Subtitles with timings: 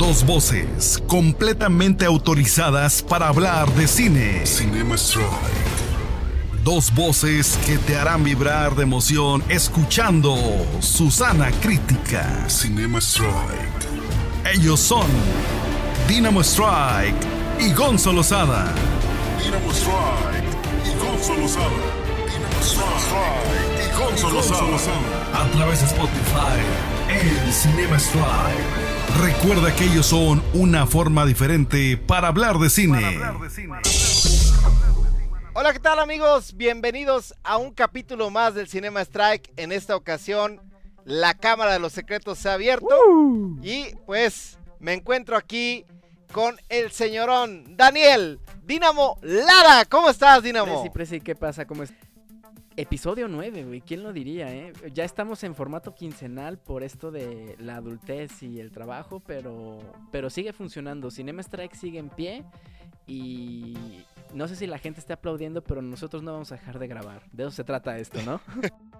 [0.00, 4.46] Dos voces completamente autorizadas para hablar de cine.
[4.46, 5.28] Cinema Strike.
[6.64, 10.34] Dos voces que te harán vibrar de emoción escuchando
[10.80, 12.48] Susana Crítica.
[12.48, 14.54] Cinema Strike.
[14.54, 15.06] Ellos son
[16.08, 17.14] Dynamo Strike
[17.58, 18.72] y Gonzo Lozada.
[19.38, 20.48] Dynamo Strike
[20.86, 21.68] y Gonzo Lozada.
[22.26, 25.42] Dynamo Strike y Gonzo Lozada.
[25.42, 28.24] A través de Spotify, el Cinema Strike.
[29.20, 33.18] Recuerda que ellos son una forma diferente para hablar de cine.
[35.52, 36.56] Hola, ¿qué tal amigos?
[36.56, 39.52] Bienvenidos a un capítulo más del Cinema Strike.
[39.56, 40.60] En esta ocasión,
[41.04, 42.86] la Cámara de los Secretos se ha abierto.
[43.62, 45.84] Y pues me encuentro aquí
[46.32, 49.84] con el señorón Daniel Dinamo Lara.
[49.84, 50.74] ¿Cómo estás, Dinamo?
[50.74, 51.66] Presi, Presi, ¿qué pasa?
[51.66, 51.92] ¿Cómo es?
[52.80, 54.72] Episodio 9, güey, ¿quién lo diría, eh?
[54.94, 59.78] Ya estamos en formato quincenal por esto de la adultez y el trabajo, pero,
[60.10, 61.10] pero sigue funcionando.
[61.10, 62.42] Cinema Strike sigue en pie
[63.06, 66.86] y no sé si la gente está aplaudiendo, pero nosotros no vamos a dejar de
[66.86, 67.22] grabar.
[67.32, 68.40] De eso se trata esto, ¿no?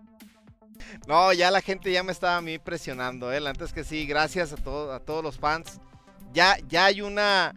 [1.07, 3.39] No, ya la gente ya me estaba a mí presionando, ¿eh?
[3.47, 5.81] Antes que sí, gracias a, todo- a todos los fans.
[6.33, 7.55] Ya, ya hay una...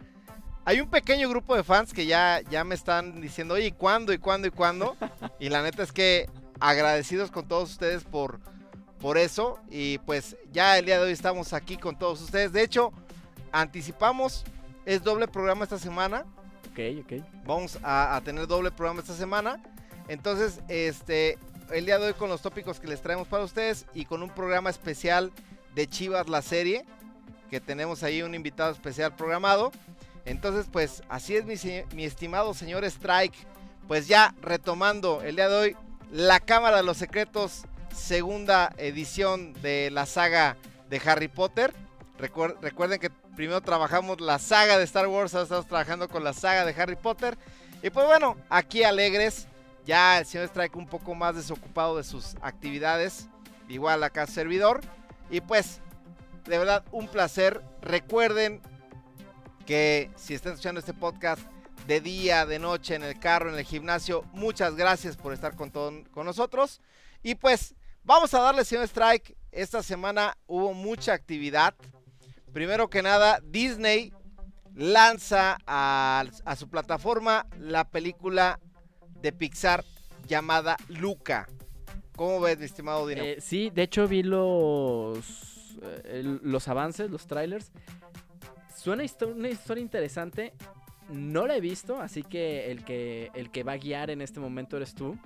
[0.66, 4.12] Hay un pequeño grupo de fans que ya, ya me están diciendo, oye, ¿y ¿cuándo?
[4.12, 4.48] ¿Y cuándo?
[4.48, 4.96] ¿Y cuándo?
[5.38, 8.40] Y la neta es que agradecidos con todos ustedes por,
[8.98, 9.58] por eso.
[9.70, 12.52] Y pues ya el día de hoy estamos aquí con todos ustedes.
[12.52, 12.92] De hecho,
[13.52, 14.44] anticipamos,
[14.86, 16.24] es doble programa esta semana.
[16.72, 17.24] ok, ok.
[17.44, 19.62] Vamos a, a tener doble programa esta semana.
[20.08, 21.38] Entonces, este,
[21.70, 24.30] el día de hoy con los tópicos que les traemos para ustedes y con un
[24.30, 25.32] programa especial
[25.74, 26.84] de Chivas la serie,
[27.50, 29.72] que tenemos ahí un invitado especial programado.
[30.24, 33.34] Entonces, pues así es mi, estimado señor Strike.
[33.88, 35.76] Pues ya retomando el día de hoy,
[36.10, 40.56] la Cámara de los Secretos, segunda edición de la saga
[40.88, 41.74] de Harry Potter.
[42.18, 46.32] Recuer- recuerden que primero trabajamos la saga de Star Wars, ahora estamos trabajando con la
[46.32, 47.36] saga de Harry Potter.
[47.82, 49.46] Y pues bueno, aquí alegres,
[49.84, 53.28] ya el señor Strike un poco más desocupado de sus actividades,
[53.68, 54.80] igual acá servidor.
[55.28, 55.80] Y pues,
[56.46, 57.60] de verdad, un placer.
[57.82, 58.62] Recuerden
[59.66, 61.42] que si están escuchando este podcast
[61.86, 65.70] de día, de noche, en el carro, en el gimnasio, muchas gracias por estar con,
[65.70, 66.80] todo- con nosotros.
[67.22, 69.36] Y pues, vamos a darle, señor Strike.
[69.52, 71.74] Esta semana hubo mucha actividad.
[72.52, 74.12] Primero que nada, Disney
[74.74, 76.24] lanza a,
[76.56, 78.58] su plataforma la película
[79.20, 79.84] de Pixar
[80.26, 81.48] llamada Luca.
[82.16, 83.22] ¿Cómo ves, mi estimado Dino?
[83.22, 85.18] Eh, sí, de hecho vi los,
[86.04, 87.72] eh, los avances, los trailers.
[88.84, 89.02] Suena
[89.34, 90.52] una historia interesante.
[91.08, 94.40] No la he visto, así que el, que el que va a guiar en este
[94.40, 95.16] momento eres tú.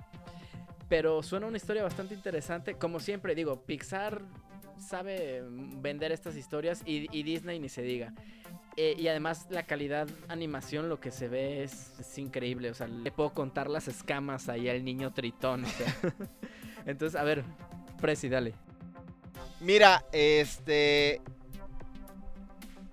[0.87, 2.75] Pero suena una historia bastante interesante.
[2.75, 4.21] Como siempre digo, Pixar
[4.77, 5.43] sabe
[5.81, 8.13] vender estas historias y, Disney ni se diga.
[8.77, 12.71] Eh, y además la calidad animación, lo que se ve es, increíble.
[12.71, 15.65] O sea, le puedo contar las escamas ahí al niño tritón.
[16.85, 17.43] Entonces, a ver,
[17.99, 18.53] Presi, dale.
[19.59, 21.21] Mira, este.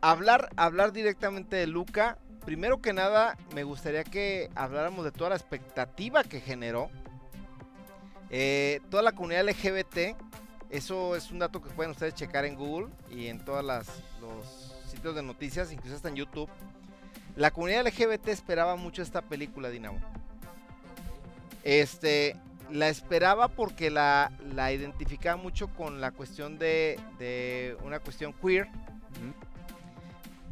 [0.00, 2.18] Hablar, hablar directamente de Luca.
[2.44, 6.90] Primero que nada, me gustaría que habláramos de toda la expectativa que generó.
[8.30, 10.16] Eh, toda la comunidad LGBT.
[10.70, 15.14] Eso es un dato que pueden ustedes checar en Google y en todos los sitios
[15.14, 16.48] de noticias, incluso hasta en YouTube.
[17.36, 20.00] La comunidad LGBT esperaba mucho esta película, Dinamo.
[21.64, 22.36] Este,
[22.70, 28.68] la esperaba porque la, la identificaba mucho con la cuestión de, de una cuestión queer.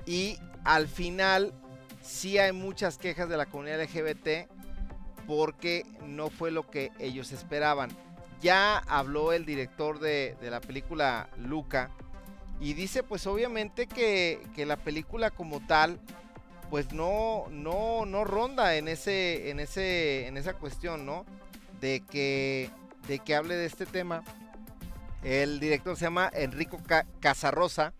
[0.06, 1.52] Y al final
[2.02, 4.48] sí hay muchas quejas de la comunidad LGBT
[5.26, 7.90] porque no fue lo que ellos esperaban.
[8.42, 11.90] Ya habló el director de, de la película Luca
[12.60, 15.98] y dice pues obviamente que, que la película como tal
[16.70, 21.24] pues no, no, no ronda en ese, en ese, en esa cuestión, ¿no?
[21.80, 22.70] De que,
[23.06, 24.24] de que hable de este tema.
[25.22, 27.92] El director se llama Enrico Ca- Casarrosa.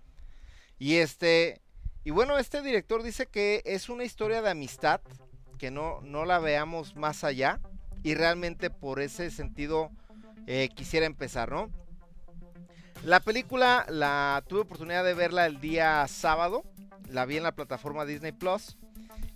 [0.79, 1.61] Y este,
[2.05, 5.01] y bueno, este director dice que es una historia de amistad,
[5.59, 7.61] que no, no la veamos más allá.
[8.03, 9.91] Y realmente por ese sentido
[10.47, 11.71] eh, quisiera empezar, ¿no?
[13.03, 16.65] La película la tuve oportunidad de verla el día sábado.
[17.09, 18.77] La vi en la plataforma Disney Plus.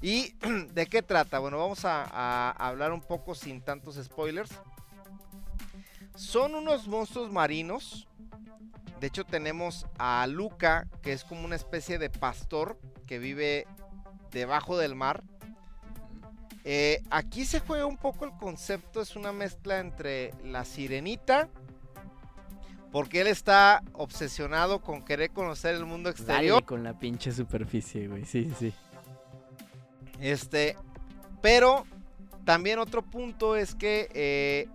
[0.03, 0.33] ¿Y
[0.73, 1.39] de qué trata?
[1.39, 4.51] Bueno, vamos a, a hablar un poco sin tantos spoilers.
[6.15, 8.07] Son unos monstruos marinos.
[9.01, 13.67] De hecho, tenemos a Luca, que es como una especie de pastor que vive
[14.33, 15.23] debajo del mar.
[16.65, 21.49] Eh, aquí se juega un poco el concepto, es una mezcla entre la sirenita.
[22.91, 26.65] Porque él está obsesionado con querer conocer el mundo Dale exterior.
[26.65, 28.25] con la pinche superficie, güey.
[28.25, 28.73] Sí, sí.
[30.21, 30.75] Este,
[31.43, 31.85] pero
[32.45, 34.69] también otro punto es que eh,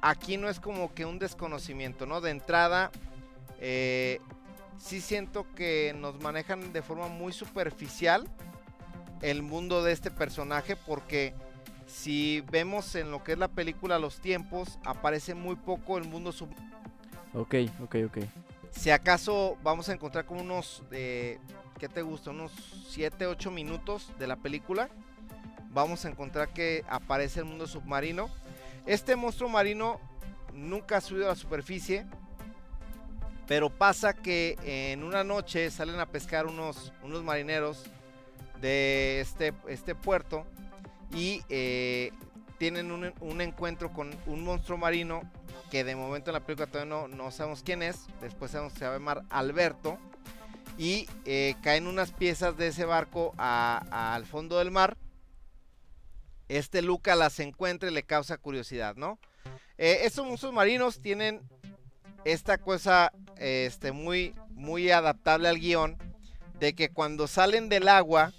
[0.00, 2.20] aquí no es como que un desconocimiento, ¿no?
[2.20, 2.92] De entrada,
[3.60, 4.20] eh,
[4.78, 8.26] sí siento que nos manejan de forma muy superficial
[9.22, 11.34] el mundo de este personaje porque
[11.86, 16.32] si vemos en lo que es la película Los Tiempos, aparece muy poco el mundo
[16.32, 16.48] sub
[17.34, 18.18] Ok, ok, ok.
[18.70, 21.38] si acaso vamos a encontrar como unos, eh,
[21.78, 22.30] ¿qué te gusta?
[22.30, 22.52] Unos
[22.88, 24.88] 7, 8 minutos de la película.
[25.72, 28.28] Vamos a encontrar que aparece el mundo submarino.
[28.86, 30.00] Este monstruo marino
[30.52, 32.06] nunca ha subido a la superficie.
[33.50, 37.82] Pero pasa que en una noche salen a pescar unos, unos marineros
[38.60, 40.46] de este, este puerto.
[41.12, 42.12] Y eh,
[42.58, 45.28] tienen un, un encuentro con un monstruo marino
[45.68, 48.06] que de momento en la película todavía no, no sabemos quién es.
[48.20, 49.98] Después sabemos se va a llamar Alberto.
[50.78, 54.96] Y eh, caen unas piezas de ese barco al fondo del mar.
[56.46, 59.18] Este Luca las encuentra y le causa curiosidad, ¿no?
[59.76, 61.42] Eh, estos monstruos marinos tienen
[62.24, 65.96] esta cosa este, muy, muy adaptable al guion.
[66.58, 68.32] De que cuando salen del agua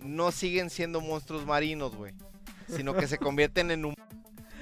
[0.00, 2.12] no siguen siendo monstruos marinos, güey.
[2.68, 3.94] Sino que se convierten en un...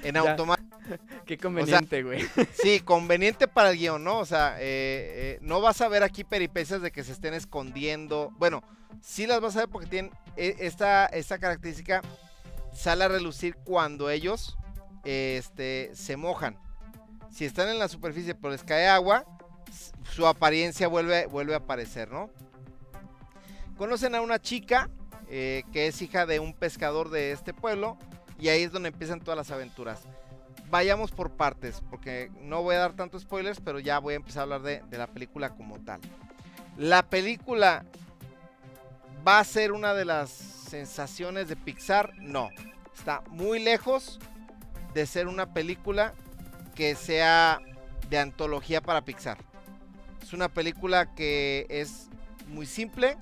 [0.02, 0.70] En automático.
[1.26, 2.26] Qué conveniente, güey.
[2.62, 4.18] Sí, conveniente para el guion, ¿no?
[4.18, 8.32] O sea, eh, eh, no vas a ver aquí peripecias de que se estén escondiendo.
[8.38, 8.62] Bueno,
[9.00, 12.02] sí las vas a ver porque tienen eh, esta, esta característica.
[12.72, 14.56] Sale a relucir cuando ellos
[15.04, 16.58] este, se mojan.
[17.30, 19.24] Si están en la superficie pero les cae agua,
[20.14, 22.30] su apariencia vuelve, vuelve a aparecer, ¿no?
[23.76, 24.90] Conocen a una chica
[25.28, 27.96] eh, que es hija de un pescador de este pueblo
[28.38, 30.06] y ahí es donde empiezan todas las aventuras
[30.70, 34.40] vayamos por partes, porque no voy a dar tantos spoilers, pero ya voy a empezar
[34.40, 36.00] a hablar de, de la película como tal.
[36.78, 37.84] La película
[39.26, 42.50] va a ser una de las sensaciones de Pixar, no.
[42.96, 44.20] Está muy lejos
[44.94, 46.14] de ser una película
[46.74, 47.60] que sea
[48.08, 49.38] de antología para Pixar.
[50.30, 52.08] Es una película que es
[52.46, 53.16] muy simple,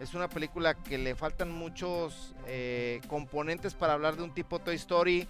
[0.00, 4.74] es una película que le faltan muchos eh, componentes para hablar de un tipo Toy
[4.74, 5.28] Story,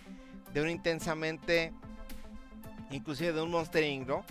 [0.55, 1.75] de un intensamente,
[2.91, 4.25] inclusive de un Monster Inc., ¿no?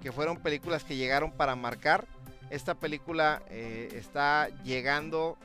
[0.00, 2.06] Que fueron películas que llegaron para marcar.
[2.50, 5.36] Esta película eh, está llegando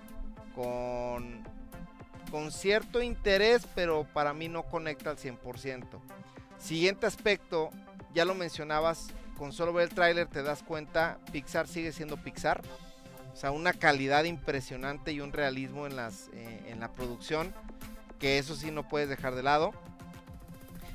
[0.53, 1.43] con,
[2.29, 5.87] con cierto interés, pero para mí no conecta al 100%.
[6.59, 7.71] Siguiente aspecto,
[8.13, 9.07] ya lo mencionabas,
[9.39, 12.61] con solo ver el tráiler te das cuenta, Pixar sigue siendo Pixar.
[13.31, 17.53] O sea, una calidad impresionante y un realismo en, las, eh, en la producción,
[18.19, 19.71] que eso sí no puedes dejar de lado.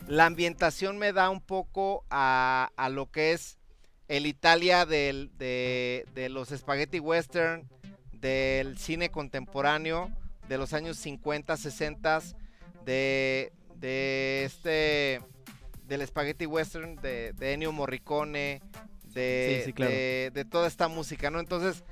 [0.09, 3.57] La ambientación me da un poco a, a lo que es
[4.09, 5.31] el Italia de,
[6.13, 7.67] de los spaghetti western,
[8.13, 10.11] del cine contemporáneo,
[10.49, 12.21] de los años 50, 60,
[12.85, 15.23] de, de este,
[15.87, 18.63] del spaghetti western de, de Ennio Morricone,
[19.15, 19.93] de, Sí, sí, claro.
[19.93, 21.41] de, de toda esta música, ¿no?
[21.41, 21.85] Entonces,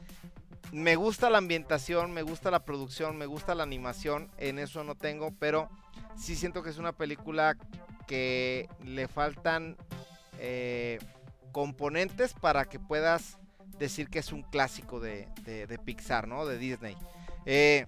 [0.73, 4.95] me gusta la ambientación, me gusta la producción, me gusta la animación, en eso no
[4.95, 5.69] tengo, pero
[6.17, 7.57] sí siento que es una película
[8.07, 9.77] que le faltan
[10.39, 10.99] eh,
[11.53, 13.39] componentes para que puedas
[13.79, 16.47] decir que es un clásico de, de- de Pixar, ¿no?
[16.47, 16.97] De Disney.
[17.47, 17.87] Eh,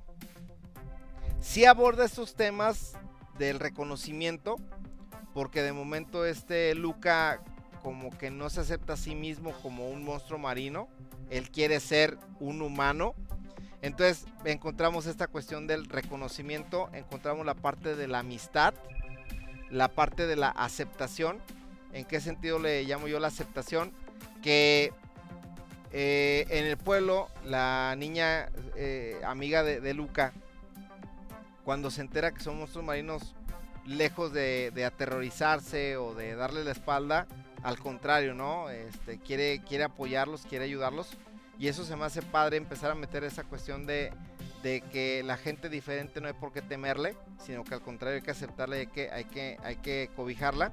[1.40, 2.92] sí aborda estos temas
[3.38, 4.56] del reconocimiento,
[5.34, 7.40] porque de momento este Luca
[7.82, 10.88] como que no se acepta a sí mismo como un monstruo marino,
[11.28, 13.14] él quiere ser un humano.
[13.82, 18.72] Entonces encontramos esta cuestión del reconocimiento, encontramos la parte de la amistad,
[19.70, 21.42] la parte de la aceptación.
[21.92, 23.92] ¿En qué sentido le llamo yo la aceptación?
[24.42, 24.92] Que
[25.92, 30.32] eh, en el pueblo la niña eh, amiga de, de Luca,
[31.64, 33.34] cuando se entera que son monstruos marinos,
[33.86, 37.26] lejos de, aterrorizarse o de darle la espalda,
[37.62, 38.70] al contrario, ¿no?
[38.70, 41.10] Este, quiere, quiere apoyarlos, quiere ayudarlos.
[41.58, 44.12] Y eso se me hace padre empezar a meter esa cuestión de,
[44.62, 48.22] de que la gente diferente no hay por qué temerle, sino que al contrario hay
[48.22, 50.72] que aceptarle, hay que, hay que, hay que cobijarla.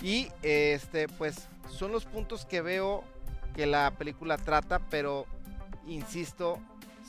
[0.00, 3.02] Y este, pues son los puntos que veo
[3.54, 5.26] que la película trata, pero
[5.86, 6.60] insisto,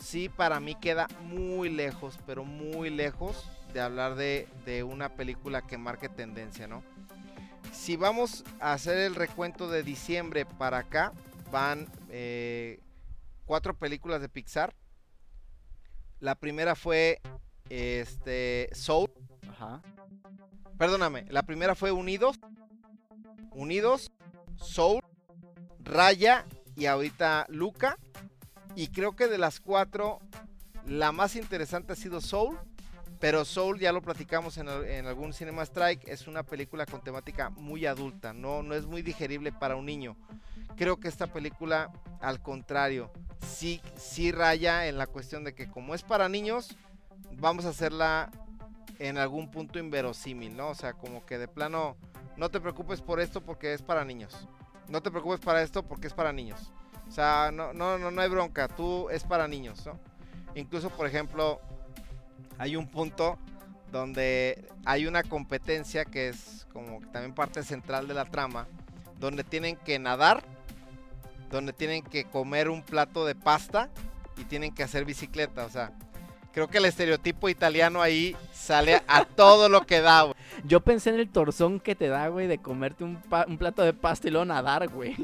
[0.02, 5.62] sí para mí queda muy lejos, pero muy lejos de hablar de, de una película
[5.62, 6.84] que marque tendencia, ¿no?
[7.72, 11.14] Si vamos a hacer el recuento de diciembre para acá,
[11.52, 12.80] van eh,
[13.46, 14.74] cuatro películas de Pixar.
[16.20, 17.22] La primera fue
[17.70, 19.12] este Soul.
[19.50, 19.82] Ajá.
[20.78, 22.40] Perdóname, la primera fue Unidos.
[23.52, 24.12] Unidos,
[24.56, 25.02] Soul,
[25.80, 26.46] Raya
[26.76, 27.98] y ahorita Luca.
[28.76, 30.20] Y creo que de las cuatro,
[30.86, 32.60] la más interesante ha sido Soul.
[33.20, 37.50] Pero Soul, ya lo platicamos en, en algún Cinema Strike, es una película con temática
[37.50, 40.16] muy adulta, no, no es muy digerible para un niño.
[40.76, 45.96] Creo que esta película, al contrario, sí, sí raya en la cuestión de que como
[45.96, 46.78] es para niños,
[47.34, 48.30] vamos a hacerla
[49.00, 50.70] en algún punto inverosímil, ¿no?
[50.70, 51.98] O sea, como que de plano,
[52.36, 54.48] no te preocupes por esto porque es para niños.
[54.90, 56.72] No te preocupes para esto porque es para niños.
[57.08, 60.00] O sea, no, no, no, no hay bronca, tú es para niños, ¿no?
[60.56, 61.62] Incluso, por ejemplo,
[62.58, 63.38] hay un punto
[63.92, 68.68] donde hay una competencia que es como también parte central de la trama,
[69.20, 70.44] donde tienen que nadar
[71.50, 73.90] donde tienen que comer un plato de pasta
[74.38, 75.66] y tienen que hacer bicicleta.
[75.66, 75.92] O sea,
[76.54, 80.36] creo que el estereotipo italiano ahí sale a todo lo que da, güey.
[80.66, 83.94] Yo pensé en el torzón que te da, güey, de comerte un, un plato de
[83.94, 85.16] pasta y luego nadar, güey.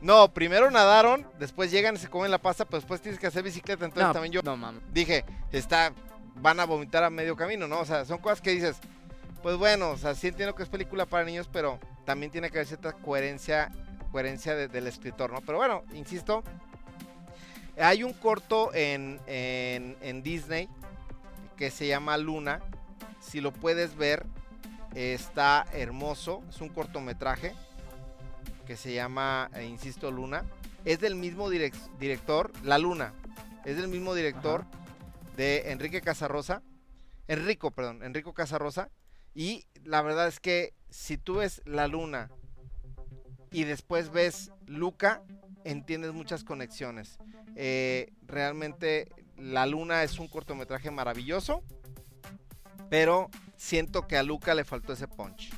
[0.00, 3.42] No, primero nadaron, después llegan y se comen la pasta, pero después tienes que hacer
[3.42, 3.84] bicicleta.
[3.84, 4.56] Entonces también yo no,
[4.92, 5.92] dije, está,
[6.40, 7.80] van a vomitar a medio camino, ¿no?
[7.80, 8.76] O sea, son cosas que dices,
[9.42, 12.58] pues bueno, o sea, sí entiendo que es película para niños, pero también tiene que
[12.58, 13.70] haber cierta coherencia
[14.10, 15.40] coherencia del escritor, ¿no?
[15.40, 16.42] Pero bueno, insisto,
[17.78, 20.68] hay un corto en, en, Disney
[21.56, 22.60] que se llama Luna.
[23.20, 24.26] Si lo puedes ver,
[24.94, 26.42] está hermoso.
[26.48, 27.54] Es un cortometraje
[28.66, 30.44] que se llama, eh, insisto, Luna.
[30.84, 33.12] Es del mismo director, La Luna.
[33.64, 34.64] Es del mismo director
[35.36, 36.62] de Enrique Casarrosa.
[37.28, 38.90] Enrico, perdón, Enrico Casarrosa.
[39.34, 42.30] Y la verdad es que si tú ves La Luna
[43.50, 45.22] y después ves Luca,
[45.64, 47.18] entiendes muchas conexiones.
[47.56, 51.62] Eh, realmente La Luna es un cortometraje maravilloso,
[52.88, 55.50] pero siento que a Luca le faltó ese punch.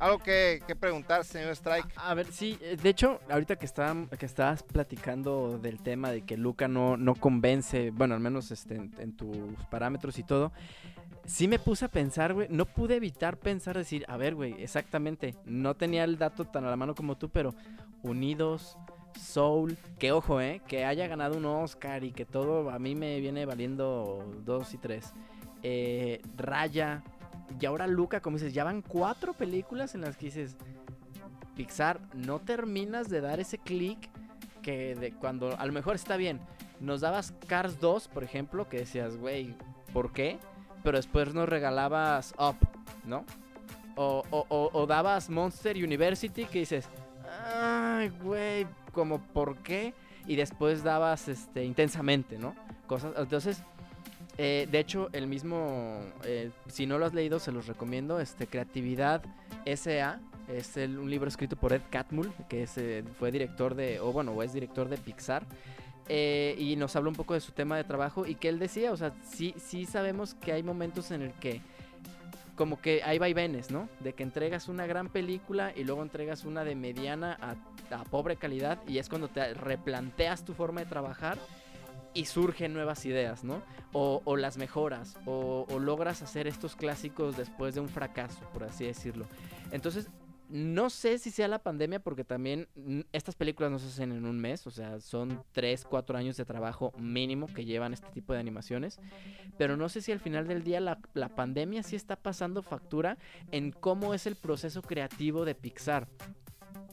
[0.00, 1.92] Algo que, preguntar, señor Strike.
[1.96, 6.68] A, ver, sí, eh, de hecho, ahorita que, estabas platicando del tema de que Luca
[6.68, 10.52] no, convence, bueno, al menos este, en tus parámetros y todo,
[11.26, 12.48] sí me puse a pensar, güey.
[12.50, 15.36] No pude evitar pensar, decir, a ver, güey, exactamente.
[15.44, 17.54] No tenía el dato tan a la mano como tú, pero
[18.02, 18.78] Unidos,
[19.18, 23.20] Soul, que ojo, eh, que haya ganado un Oscar y que todo a mí me
[23.20, 25.12] viene valiendo dos y tres.
[25.62, 27.02] Eh, Raya,
[27.58, 30.56] y ahora Luca, como dices, ya van cuatro películas en las que dices,
[31.56, 33.98] Pixar, no terminas de dar ese clic
[34.62, 36.40] que de cuando a lo mejor está bien.
[36.80, 39.54] Nos dabas Cars 2, por ejemplo, que decías, güey,
[39.92, 40.38] ¿por qué?
[40.82, 42.56] pero después nos regalabas Up,
[43.04, 43.24] ¿no?
[43.96, 46.88] O, o, dabas Monster University que dices,
[47.54, 49.92] ay, güey, como por qué?
[50.26, 52.54] Y después dabas este, intensamente, ¿no?
[52.86, 53.62] Cosas, entonces,
[54.42, 58.46] eh, de hecho, el mismo, eh, si no lo has leído, se los recomiendo, este,
[58.46, 59.22] Creatividad
[59.66, 60.18] S.A.,
[60.48, 64.54] es un libro escrito por Ed Catmull, que eh, fue director de, o bueno, es
[64.54, 65.44] director de Pixar.
[66.08, 68.92] Eh, y nos habla un poco de su tema de trabajo y que él decía,
[68.92, 71.60] o sea, sí, sí sabemos que hay momentos en el que
[72.56, 73.90] como que hay vaivenes, ¿no?
[74.00, 78.78] De que entregas una gran película y luego entregas una de mediana a, pobre calidad
[78.88, 81.38] y es cuando te replanteas tu forma de trabajar
[82.14, 83.62] y surgen nuevas ideas, ¿no?
[83.92, 89.26] O, las mejoras, o, logras hacer estos clásicos después de un fracaso, por así decirlo.
[89.72, 90.08] Entonces,
[90.48, 92.66] no sé si sea la pandemia porque también
[93.12, 96.44] estas películas no se hacen en un mes, o sea, son 3, 4 años de
[96.44, 98.98] trabajo mínimo que llevan este tipo de animaciones,
[99.58, 103.16] pero no sé si al final del día la, la pandemia sí está pasando factura
[103.52, 106.08] en cómo es el proceso creativo de Pixar.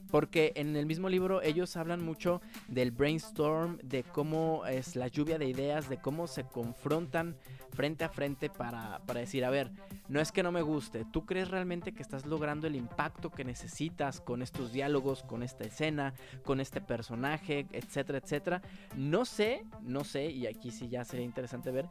[0.09, 5.37] Porque en el mismo libro ellos hablan mucho del brainstorm, de cómo es la lluvia
[5.37, 7.35] de ideas, de cómo se confrontan
[7.71, 9.71] frente a frente para, decir, a ver,
[10.07, 13.43] no es que no me guste, ¿tú crees realmente que estás logrando el impacto que
[13.43, 18.61] necesitas con estos diálogos, con esta escena, con este personaje, etcétera, etcétera?
[18.95, 21.87] No sé, no sé, y aquí sí ya sería interesante ver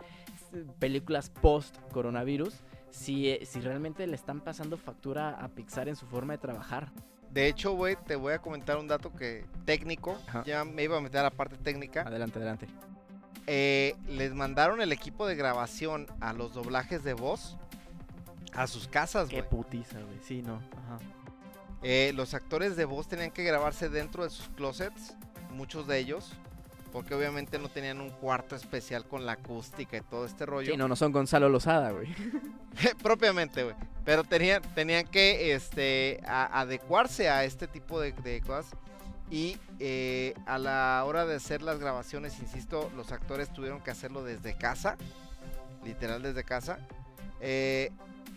[0.78, 2.54] películas post coronavirus,
[2.90, 6.92] si, eh, si realmente le están pasando factura a Pixar en su forma de trabajar.
[7.30, 10.18] De hecho, güey, te voy a comentar un dato que técnico.
[10.44, 12.02] Ya me iba a meter a la parte técnica.
[12.02, 12.66] Adelante, adelante.
[13.46, 17.56] Eh, les mandaron el equipo de grabación a los doblajes de voz
[18.54, 19.42] a sus casas, güey.
[19.42, 20.18] Qué putiza, güey.
[20.22, 20.56] Sí, no.
[20.56, 20.98] Ajá.
[21.82, 25.14] Eh, los actores de voz tenían que grabarse dentro de sus closets,
[25.50, 26.32] muchos de ellos,
[26.96, 30.72] porque obviamente no tenían un cuarto especial con la acústica y todo este rollo.
[30.72, 32.08] Sí, no, no son Gonzalo Lozada, güey.
[33.02, 33.76] Propiamente, güey.
[34.02, 38.74] Pero tenían, tenían que este, adecuarse a este tipo de, cosas.
[39.30, 44.24] Y eh, a la hora de hacer las grabaciones, insisto, los actores tuvieron que hacerlo
[44.24, 44.96] desde casa,
[45.84, 46.78] literal desde casa.
[47.42, 47.90] Eh,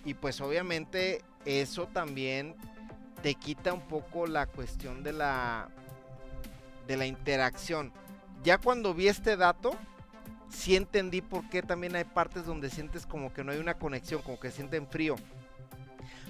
[0.03, 2.57] y pues obviamente eso también
[3.23, 5.69] te quita un poco la cuestión de la
[6.87, 7.93] de la interacción.
[8.43, 9.77] Ya cuando vi este dato,
[10.49, 14.21] sí entendí por qué también hay partes donde sientes como que no hay una conexión,
[14.21, 15.15] como que sienten frío.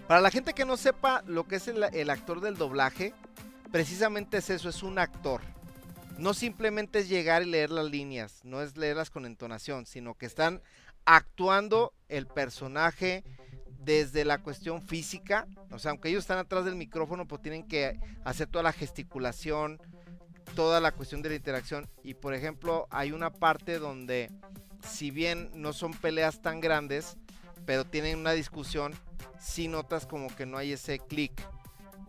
[0.07, 3.13] Para la gente que no sepa lo que es el, actor del doblaje,
[3.71, 5.41] precisamente es eso, es un actor.
[6.17, 10.25] No simplemente es llegar y leer las líneas, no es leerlas con entonación, sino que
[10.25, 10.61] están
[11.05, 13.23] actuando el personaje
[13.79, 17.99] desde la cuestión física, o sea, aunque ellos están atrás del micrófono, pues tienen que
[18.25, 19.79] hacer toda la gesticulación,
[20.56, 21.89] toda la cuestión de la interacción.
[22.03, 24.32] Y por ejemplo, hay una parte donde,
[24.88, 27.18] si bien no son peleas tan grandes,
[27.65, 28.94] pero tienen una discusión,
[29.39, 31.32] si notas como que no hay ese clic.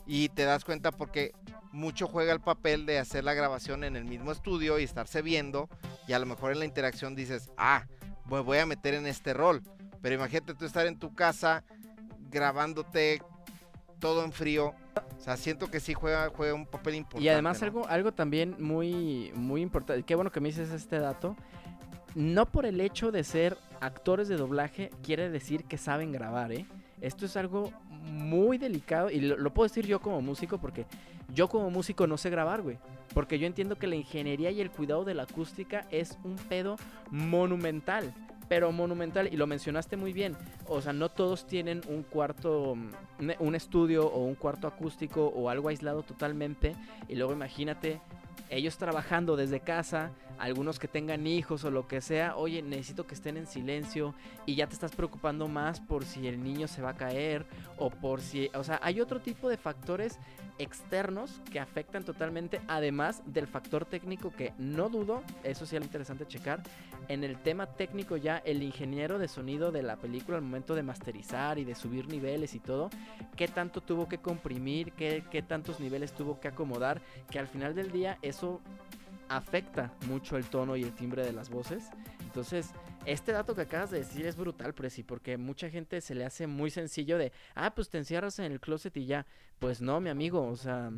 [0.06, 1.32] Y te das cuenta porque
[1.72, 5.68] mucho juega el papel de hacer la grabación en el mismo estudio y estarse viendo.
[6.08, 7.86] Y a lo mejor en la interacción dices, ah,
[8.28, 9.62] me voy a meter en este rol.
[10.02, 11.64] Pero imagínate tú estar en tu casa
[12.30, 13.22] grabándote
[13.98, 14.74] todo en frío.
[15.20, 17.24] O sea, siento que sí juega, juega un papel importante.
[17.24, 17.66] Y además ¿no?
[17.66, 21.36] algo, algo también muy, muy importante, qué bueno que me dices este dato,
[22.14, 26.64] no por el hecho de ser actores de doblaje quiere decir que saben grabar, ¿eh?
[27.02, 27.70] Esto es algo
[28.02, 30.86] muy delicado y lo, lo puedo decir yo como músico porque
[31.34, 32.78] yo como músico no sé grabar, güey.
[33.12, 36.76] Porque yo entiendo que la ingeniería y el cuidado de la acústica es un pedo
[37.10, 38.14] monumental.
[38.50, 40.36] Pero monumental, y lo mencionaste muy bien.
[40.66, 42.90] O sea, no todos tienen un cuarto, mm,
[43.20, 46.74] un- un estudio o un cuarto acústico o algo aislado totalmente.
[47.08, 48.00] Y luego imagínate
[48.50, 53.14] ellos trabajando desde casa, algunos que tengan hijos o lo que sea, oye, necesito que
[53.14, 54.14] estén en silencio
[54.46, 57.46] y ya te estás preocupando más por si el niño se va a caer
[57.78, 60.18] o por si, o sea, hay otro tipo de factores
[60.58, 66.26] externos que afectan totalmente, además del factor técnico que no dudo, eso sí es interesante
[66.26, 66.62] checar,
[67.08, 70.82] en el tema técnico ya el ingeniero de sonido de la película al momento de
[70.82, 72.90] masterizar y de subir niveles y todo,
[73.36, 77.74] qué tanto tuvo que comprimir, qué, qué tantos niveles tuvo que acomodar, que al final
[77.74, 78.18] del día
[79.28, 81.84] afecta mucho el tono y el timbre de las voces.
[82.20, 82.70] Entonces,
[83.06, 86.46] este dato que acabas de decir es brutal, Preci, porque mucha gente se le hace
[86.46, 89.26] muy sencillo de, ah, pues te encierras en el closet y ya.
[89.58, 90.92] Pues no, mi amigo, o sea,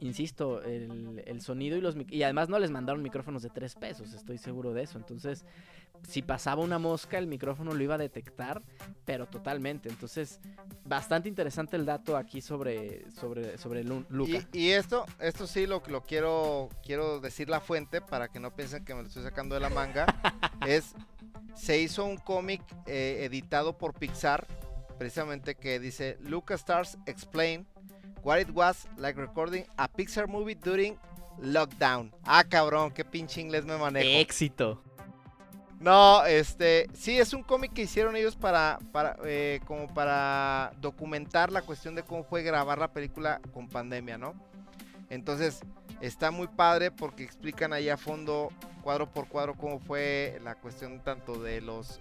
[0.00, 1.96] insisto, el, el sonido y los...
[1.96, 4.98] mic- Y además no les mandaron micrófonos de tres pesos, estoy seguro de eso.
[4.98, 5.44] Entonces,
[6.06, 8.62] si pasaba una mosca, el micrófono lo iba a detectar,
[9.04, 9.88] pero totalmente.
[9.88, 10.38] Entonces,
[10.84, 14.46] bastante interesante el dato aquí sobre, sobre, sobre Lu- Luca.
[14.52, 18.54] Y, y esto, esto sí lo, lo quiero, quiero decir la fuente para que no
[18.54, 20.06] piensen que me lo estoy sacando de la manga.
[20.66, 20.94] es,
[21.56, 24.46] se hizo un cómic eh, editado por Pixar,
[24.98, 27.66] precisamente que dice Lucas Stars Explain
[28.28, 30.98] what it was like recording a Pixar movie during
[31.40, 32.12] lockdown.
[32.26, 34.20] Ah, cabrón, qué pinche inglés me manejo.
[34.20, 34.82] Éxito.
[35.80, 41.50] No, este, sí, es un cómic que hicieron ellos para, para eh, como para documentar
[41.50, 44.34] la cuestión de cómo fue grabar la película con pandemia, ¿no?
[45.08, 45.60] Entonces,
[46.02, 48.50] está muy padre porque explican ahí a fondo,
[48.82, 51.98] cuadro por cuadro, cómo fue la cuestión tanto de los,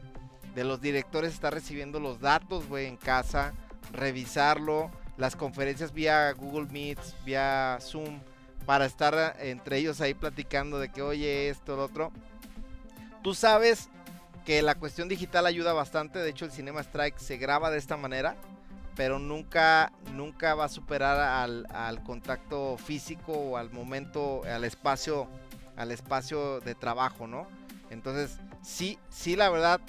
[0.55, 3.53] de los directores estar recibiendo los datos, güey, en casa,
[3.93, 8.19] revisarlo, las conferencias vía Google Meets, vía Zoom,
[8.65, 12.12] para estar eh, entre ellos ahí platicando de que, oye, esto, lo otro.
[13.23, 13.89] Tú sabes
[14.45, 16.19] que la cuestión digital ayuda bastante.
[16.19, 18.36] De hecho, el Cinema Strike se graba de esta manera.
[18.95, 25.27] Pero nunca, nunca va a superar al, al contacto físico o al momento, al espacio,
[25.75, 27.47] al espacio de trabajo, ¿no?
[27.91, 29.82] Entonces, sí, sí, la verdad,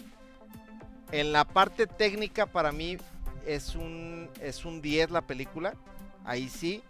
[1.10, 2.98] en la parte técnica para mí
[3.46, 5.74] es un, es un 10 la película.
[6.24, 6.82] Ahí sí.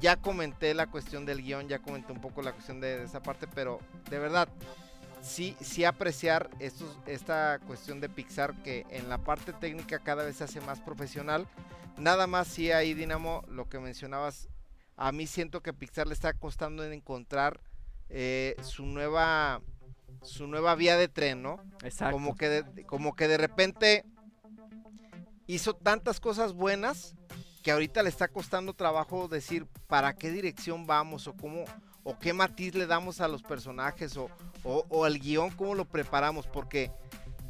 [0.00, 3.22] Ya comenté la cuestión del guion, ya comenté un poco la cuestión de, de esa
[3.22, 4.48] parte, pero de verdad,
[5.20, 10.36] sí, sí apreciar estos, esta cuestión de Pixar que en la parte técnica cada vez
[10.36, 11.46] se hace más profesional.
[11.98, 14.48] Nada más sí ahí Dinamo, lo que mencionabas,
[14.96, 17.60] a mí siento que Pixar le está costando en encontrar
[18.08, 19.60] eh, su nueva
[20.22, 21.62] su nueva vía de tren, ¿no?
[21.82, 22.12] Exacto.
[22.12, 24.04] Como que de, como que de repente
[25.54, 27.14] hizo tantas cosas buenas
[27.62, 31.64] que ahorita le está costando trabajo decir para qué dirección vamos o cómo
[32.04, 34.30] o qué matiz le damos a los personajes o,
[34.64, 36.90] o, el guion cómo lo preparamos porque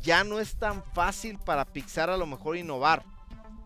[0.00, 3.04] ya no es tan fácil para Pixar a lo mejor innovar.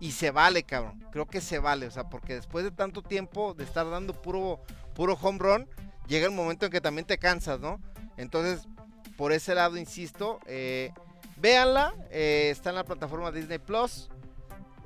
[0.00, 1.02] Y se vale cabrón.
[1.12, 1.86] Creo que se vale.
[1.86, 4.60] O sea porque después de tanto tiempo de estar dando puro
[4.94, 5.68] puro home run
[6.08, 7.80] llega el momento en que también te cansas no
[8.16, 8.68] entonces
[9.16, 10.92] por ese lado insisto eh,
[11.36, 11.94] véanla.
[12.10, 14.10] Eh, está en la plataforma Disney Plus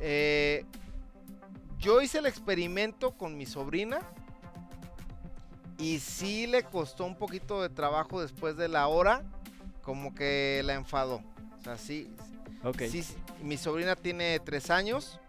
[0.01, 0.65] eh,
[1.79, 4.01] yo hice el experimento con mi sobrina
[5.79, 9.23] y sí le costó un poquito de trabajo después de la hora,
[9.83, 11.23] como que la enfadó.
[11.59, 12.13] O sea, sí,
[13.43, 15.21] mi sobrina tiene tres años,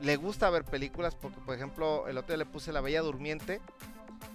[0.00, 3.60] le gusta ver películas porque, por ejemplo, el otro día le puse La Bella Durmiente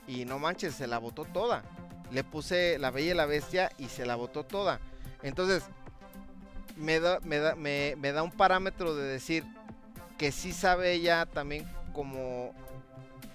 [0.08, 1.64] y no manches, se la botó toda.
[2.12, 4.80] Le puse La Bella y la Bestia y se la botó toda.
[5.24, 5.64] Entonces,
[6.76, 9.46] me da, me da, me, me da un parámetro de decir
[10.18, 12.54] que sí sabe ella también como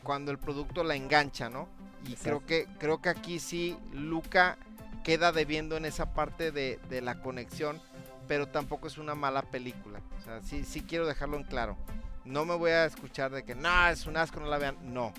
[0.02, 1.68] cuando el producto la engancha, ¿no?
[2.06, 4.56] Y creo que, creo que aquí sí Luca
[5.04, 7.80] queda debiendo en esa parte de, de la conexión,
[8.26, 10.00] pero tampoco es una mala película.
[10.18, 11.76] O sea, sí, sí quiero dejarlo en claro.
[12.24, 14.76] No me voy a escuchar de que, no, es un asco, no la vean.
[14.82, 15.12] No,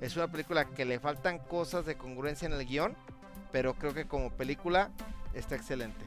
[0.00, 2.94] es una película que le faltan cosas de congruencia en el guion,
[3.52, 4.90] pero creo que como película
[5.34, 6.04] está excelente.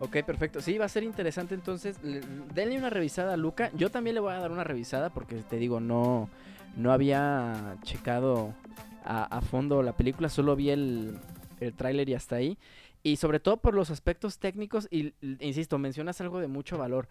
[0.00, 0.60] Ok, perfecto.
[0.60, 2.02] Sí, va a ser interesante entonces.
[2.02, 2.20] le-
[2.54, 3.70] Denle una revisada a Luca.
[3.74, 6.28] Yo también le voy a dar una revisada porque te digo, no,
[6.76, 8.54] no había checado
[9.04, 11.18] a, a fondo la película, solo vi el,
[11.60, 12.56] el tráiler y hasta ahí.
[13.02, 17.08] Y sobre todo por los aspectos técnicos, y insisto, mencionas algo de mucho valor.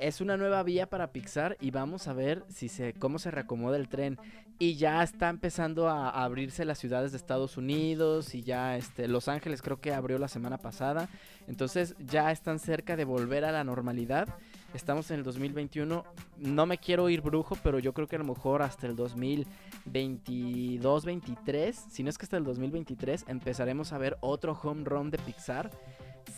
[0.00, 3.76] Es una nueva vía para Pixar y vamos a ver si se, cómo se reacomoda
[3.76, 4.18] el tren.
[4.58, 9.28] Y ya está empezando a, abrirse las ciudades de Estados Unidos y ya este, Los
[9.28, 11.10] Ángeles creo que abrió la semana pasada.
[11.46, 14.28] Entonces ya están cerca de volver a la normalidad.
[14.72, 16.04] Estamos en el 2021.
[16.38, 21.04] No me quiero ir brujo, pero yo creo que a lo mejor hasta el 2022,
[21.04, 25.18] 23, si no es que hasta el 2023, empezaremos a ver otro home run de
[25.18, 25.70] Pixar.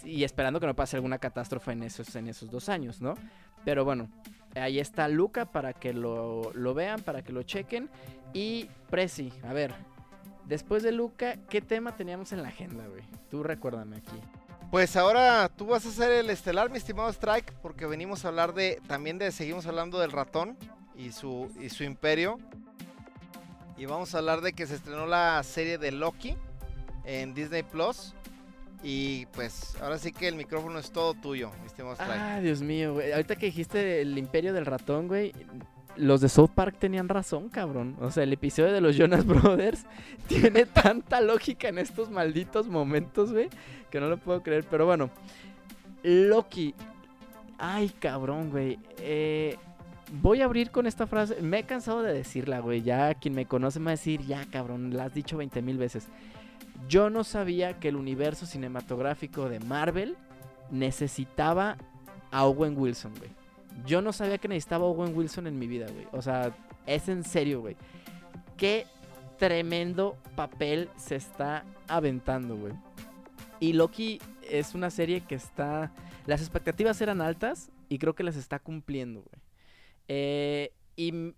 [0.05, 3.15] Y esperando que no pase alguna catástrofe en esos, en esos dos años, ¿no?
[3.65, 4.09] Pero bueno,
[4.61, 7.89] ahí está Luca para que lo, lo vean, para que lo chequen.
[8.33, 9.75] Y Prezi, a ver,
[10.47, 13.03] después de Luca, ¿qué tema teníamos en la agenda, güey?
[13.31, 14.21] Tú recuérdame aquí.
[14.71, 18.53] Pues ahora tú vas a ser el estelar, mi estimado Strike, porque venimos a hablar
[18.53, 20.59] de, también de, seguimos hablando del ratón
[20.95, 22.39] y su, y su imperio.
[23.79, 26.37] Y vamos a hablar de que se estrenó la serie de Loki
[27.05, 28.15] en Disney Plus.
[28.83, 31.99] Y pues ahora sí que el micrófono es todo tuyo, Strike.
[31.99, 33.13] Ah, Dios mío, güey.
[33.13, 35.33] Ahorita que dijiste el imperio del ratón, güey.
[35.97, 37.97] Los de South Park tenían razón, cabrón.
[38.01, 39.85] O sea, el episodio de los Jonas Brothers
[40.29, 43.49] tiene tanta lógica en estos malditos momentos, güey,
[43.91, 44.65] que no lo puedo creer.
[44.71, 45.11] Pero bueno,
[46.05, 46.75] Loki.
[47.59, 48.79] Ay, cabrón, güey.
[48.99, 49.57] Eh,
[50.13, 51.43] voy a abrir con esta frase.
[51.43, 52.83] Me he cansado de decirla, güey.
[52.83, 55.79] Ya quien me conoce me va a decir, ya, cabrón, la has dicho 20 mil
[55.79, 56.07] veces.
[56.87, 60.17] Yo no sabía que el universo cinematográfico de Marvel
[60.71, 61.77] necesitaba
[62.31, 63.31] a Owen Wilson, güey.
[63.87, 66.07] Yo no sabía que necesitaba a Owen Wilson en mi vida, güey.
[66.13, 66.55] O sea,
[66.87, 67.77] es en serio, güey.
[68.57, 68.87] Qué
[69.39, 72.75] tremendo papel se está aventando, güey.
[73.61, 75.93] Y Loki es una serie que está...
[76.27, 79.43] Las expectativas eran altas y creo que las está cumpliendo, güey.
[80.09, 81.35] Eh, y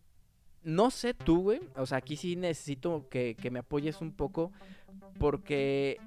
[0.63, 1.61] no sé tú, güey.
[1.77, 4.53] O sea, aquí sí necesito que, que me apoyes un poco
[5.19, 5.99] porque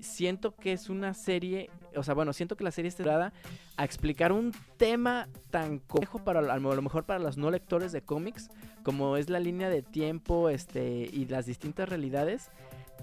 [0.00, 3.32] siento que es una serie, o sea, bueno, siento que la serie está dada
[3.76, 8.02] a explicar un tema tan complejo para a lo mejor para los no lectores de
[8.02, 8.50] cómics,
[8.82, 12.50] como es la línea de tiempo, este y las distintas realidades,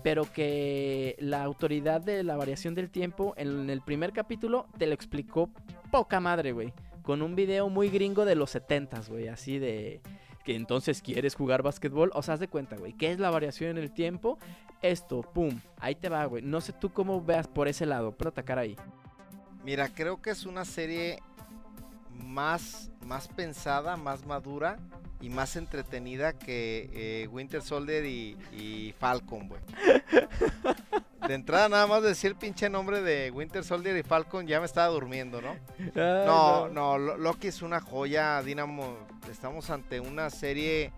[0.03, 4.93] pero que la autoridad de la variación del tiempo en el primer capítulo te lo
[4.93, 5.49] explicó
[5.91, 10.01] poca madre, güey, con un video muy gringo de los 70s, güey, así de
[10.43, 13.71] que entonces quieres jugar básquetbol, o sea, haz de cuenta, güey, ¿qué es la variación
[13.71, 14.37] en el tiempo?
[14.81, 16.41] Esto, pum, ahí te va, güey.
[16.41, 18.75] No sé tú cómo veas por ese lado, pero atacar ahí.
[19.63, 21.19] Mira, creo que es una serie
[22.19, 24.77] más, más pensada, más madura
[25.21, 29.61] y más entretenida que eh, Winter Soldier y, y Falcon, güey.
[31.27, 34.65] De entrada, nada más decir el pinche nombre de Winter Soldier y Falcon, ya me
[34.65, 35.55] estaba durmiendo, ¿no?
[35.93, 38.97] No, no, Lo- Loki es una joya, Dinamo.
[39.29, 40.91] Estamos ante una serie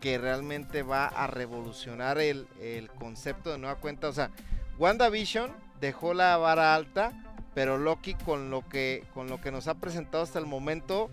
[0.00, 4.08] que realmente va a revolucionar el, el concepto de nueva cuenta.
[4.08, 4.30] O sea,
[4.78, 7.12] WandaVision dejó la vara alta,
[7.54, 11.10] pero Loki con lo que, con lo que nos ha presentado hasta el momento,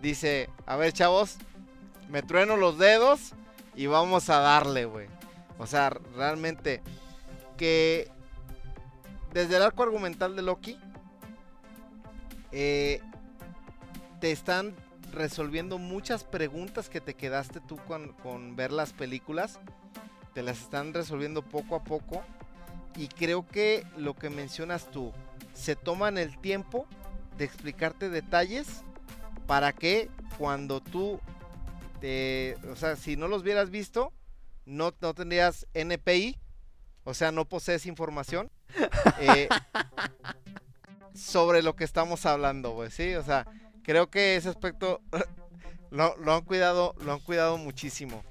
[0.00, 1.36] dice, a ver chavos,
[2.08, 3.32] me trueno los dedos
[3.74, 5.08] y vamos a darle, güey.
[5.58, 6.82] O sea, realmente
[7.56, 8.10] que
[9.32, 10.78] desde el arco argumental de Loki,
[12.52, 13.00] eh,
[14.20, 14.74] te están
[15.12, 19.58] resolviendo muchas preguntas que te quedaste tú con, con ver las películas.
[20.34, 22.22] Te las están resolviendo poco a poco.
[22.96, 25.12] Y creo que lo que mencionas tú,
[25.54, 26.86] se toman el tiempo
[27.36, 28.82] de explicarte detalles
[29.46, 31.20] para que cuando tú,
[32.00, 34.12] te, o sea, si no los hubieras visto,
[34.64, 36.38] no, no tendrías NPI,
[37.04, 38.50] o sea, no posees información
[39.20, 39.48] eh,
[41.14, 43.46] sobre lo que estamos hablando, güey, sí, o sea,
[43.82, 45.00] creo que ese aspecto
[45.90, 48.24] lo, lo han cuidado, lo han cuidado muchísimo.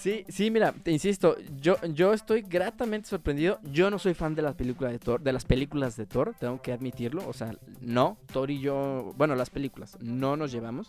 [0.00, 3.60] Sí, sí, mira, te insisto, yo, yo estoy gratamente sorprendido.
[3.64, 6.62] Yo no soy fan de las películas de Thor, de las películas de Thor, tengo
[6.62, 7.28] que admitirlo.
[7.28, 10.88] O sea, no, Thor y yo, bueno, las películas, no nos llevamos.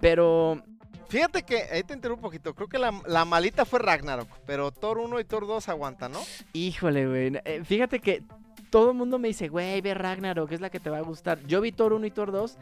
[0.00, 0.62] Pero
[1.08, 4.70] Fíjate que, ahí te interrumpo un poquito, creo que la, la malita fue Ragnarok, pero
[4.72, 6.20] Thor 1 y Thor 2 aguantan, ¿no?
[6.52, 7.40] Híjole, güey.
[7.46, 8.22] eh, fíjate que
[8.70, 11.38] todo el mundo me dice, güey, ve Ragnarok, es la que te va a gustar.
[11.46, 12.56] Yo vi Thor 1 y Thor 2.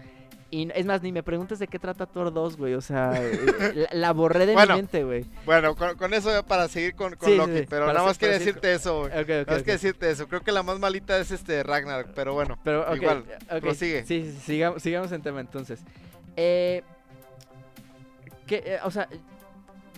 [0.49, 2.75] Y es más, ni me preguntes de qué trata Thor 2, güey.
[2.75, 3.11] O sea,
[3.75, 5.25] la, la borré de Bueno, mi mente, güey.
[5.45, 8.17] Bueno, con, con eso para seguir con, con Sí, Loki, sí, pero para nada más
[8.17, 9.13] seguir decirte eso, güey.
[9.13, 9.65] Ok, ok, Nada más ok.
[9.65, 12.59] que decirte eso, creo que la más malita es este Ragnarok, pero bueno.
[12.63, 13.25] Pero, Igual,
[13.61, 14.05] prosigue.
[14.07, 15.81] Sí, sí, sigamos, sigamos en tema entonces.
[16.37, 16.83] Eh,
[18.47, 19.09] que, eh, o sea,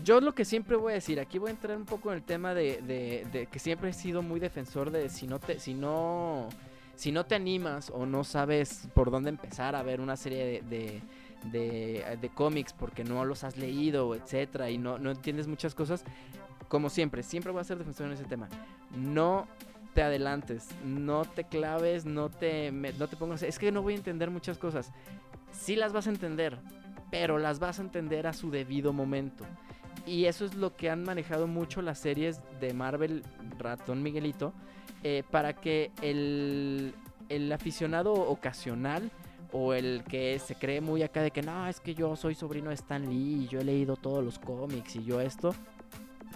[0.05, 2.23] yo lo que siempre voy a decir, aquí voy a entrar un poco en el
[2.23, 6.49] tema de, que siempre he sido muy defensor de si no te, si no,
[6.95, 11.03] si no te animas o no sabes por dónde empezar a ver una serie de-
[11.53, 16.05] de cómics porque no los has leído, etcétera, y no, no entiendes muchas cosas,
[16.69, 18.49] como siempre, siempre voy a ser defensor en ese tema.
[18.97, 19.47] No
[19.95, 23.95] te adelantes, no te claves, no te, me- no te pongas, es que no voy
[23.95, 24.91] a entender muchas cosas.
[25.53, 26.59] Sí las vas a entender,
[27.11, 29.45] pero las vas a entender a su debido momento.
[30.07, 33.23] Y eso es lo que han manejado mucho las series de Marvel
[33.59, 34.53] Ratón Miguelito,
[35.03, 36.95] eh, para que el,
[37.29, 39.11] el aficionado ocasional
[39.53, 42.69] o el que se cree muy acá de que no, es que yo soy sobrino
[42.69, 45.55] de Stan Lee y yo he leído todos los cómics y yo esto,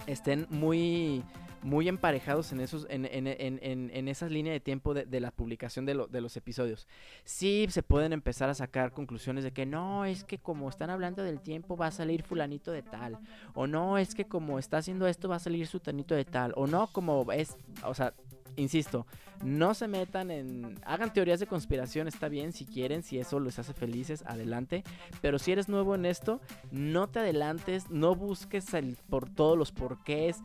[0.07, 1.23] estén muy
[1.63, 3.59] muy emparejados en esos en, en, en,
[3.91, 6.87] en, esas líneas de tiempo de, la publicación de, lo- de los episodios.
[7.23, 11.23] Sí se pueden empezar a sacar conclusiones de que no, es que como están hablando
[11.23, 13.17] del tiempo va a salir fulanito de tal,
[13.53, 16.67] o no, es que como está haciendo esto va a salir sutanito de tal, o
[16.67, 18.13] no, como es, o sea,
[18.55, 19.07] insisto,
[19.43, 23.57] no se metan en, hagan teorías de conspiración, está bien, si quieren, si eso les
[23.57, 24.83] hace felices, adelante,
[25.21, 26.39] pero si eres nuevo en esto,
[26.71, 28.65] no te adelantes, no busques
[29.09, 30.37] por todos los porqués,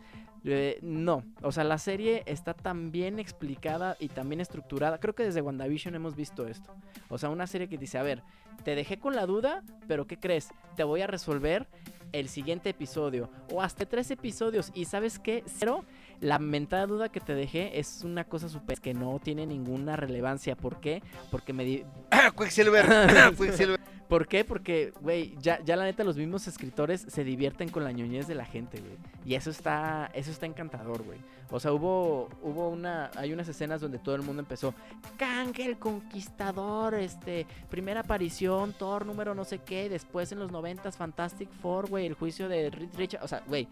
[0.50, 4.98] eh, no, o sea, la serie está tan bien explicada y tan bien estructurada.
[4.98, 6.74] Creo que desde WandaVision hemos visto esto.
[7.08, 8.22] O sea, una serie que dice, a ver,
[8.64, 10.50] te dejé con la duda, pero ¿qué crees?
[10.76, 11.66] Te voy a resolver
[12.12, 14.70] el siguiente episodio o hasta tres episodios.
[14.74, 15.84] Y sabes qué, cero,
[16.20, 20.56] la mentada duda que te dejé es una cosa súper que no tiene ninguna relevancia.
[20.56, 21.02] ¿Por qué?
[21.30, 21.84] Porque me di...
[22.38, 22.86] Quicksilver,
[23.38, 23.80] Quicksilver.
[24.08, 24.42] ¿Por qué?
[24.42, 28.34] Porque, güey, ya, ya la neta los mismos escritores se divierten con la ñoñez de
[28.34, 28.96] la gente, güey.
[29.26, 31.18] Y eso está, eso está encantador, güey.
[31.50, 34.74] O sea, hubo, hubo una, hay unas escenas donde todo el mundo empezó,
[35.18, 40.96] Kang el Conquistador, este, primera aparición, Thor número no sé qué, después en los noventas
[40.96, 43.66] Fantastic Four, güey, el juicio de Reed Richards, o sea, güey,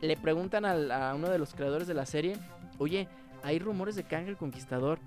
[0.00, 2.36] le preguntan a uno de los creadores de la serie,
[2.78, 3.08] oye,
[3.42, 4.98] hay rumores de Kang el Conquistador,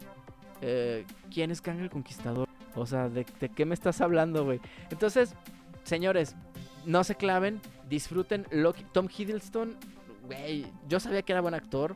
[0.62, 2.48] Eh, ¿quién es Kang el Conquistador?
[2.76, 4.60] O sea, ¿de, qué me estás hablando, güey?
[4.90, 5.34] Entonces,
[5.84, 6.36] señores,
[6.86, 8.84] no se claven, disfruten Loki.
[8.92, 9.78] Tom Hiddleston,
[10.26, 11.96] güey, yo sabía que era buen actor,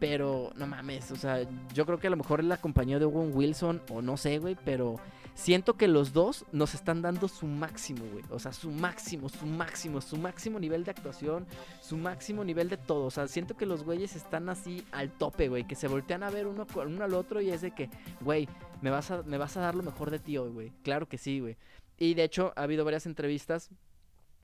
[0.00, 3.30] pero no mames, o sea, yo creo que a lo mejor la compañía de Owen
[3.32, 4.96] Wilson, o no sé, güey, pero
[5.40, 8.24] siento que los dos nos están dando su máximo, güey.
[8.28, 11.46] O sea, su máximo, su máximo, su máximo nivel de actuación,
[11.80, 13.06] su máximo nivel de todo.
[13.06, 16.30] O sea, siento que los güeyes están así al tope, güey, que se voltean a
[16.30, 17.88] ver uno, uno al otro y es de que,
[18.20, 18.48] güey,
[18.82, 20.72] me vas a, me vas a dar lo mejor de ti hoy, güey.
[20.82, 21.56] Claro que sí, güey.
[21.96, 23.70] Y de hecho, ha habido varias entrevistas.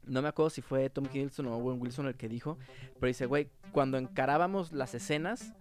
[0.04, 2.56] No me acuerdo si fue Tom Hiddleston o Owen Wilson el que dijo.
[2.94, 5.52] Pero dice, güey, cuando encarábamos las escenas,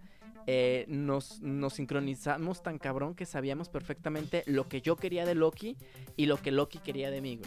[0.46, 5.76] eh, nos, nos sincronizamos tan cabrón que sabíamos perfectamente lo que yo quería de Loki
[6.16, 7.40] y lo que Loki quería de mí.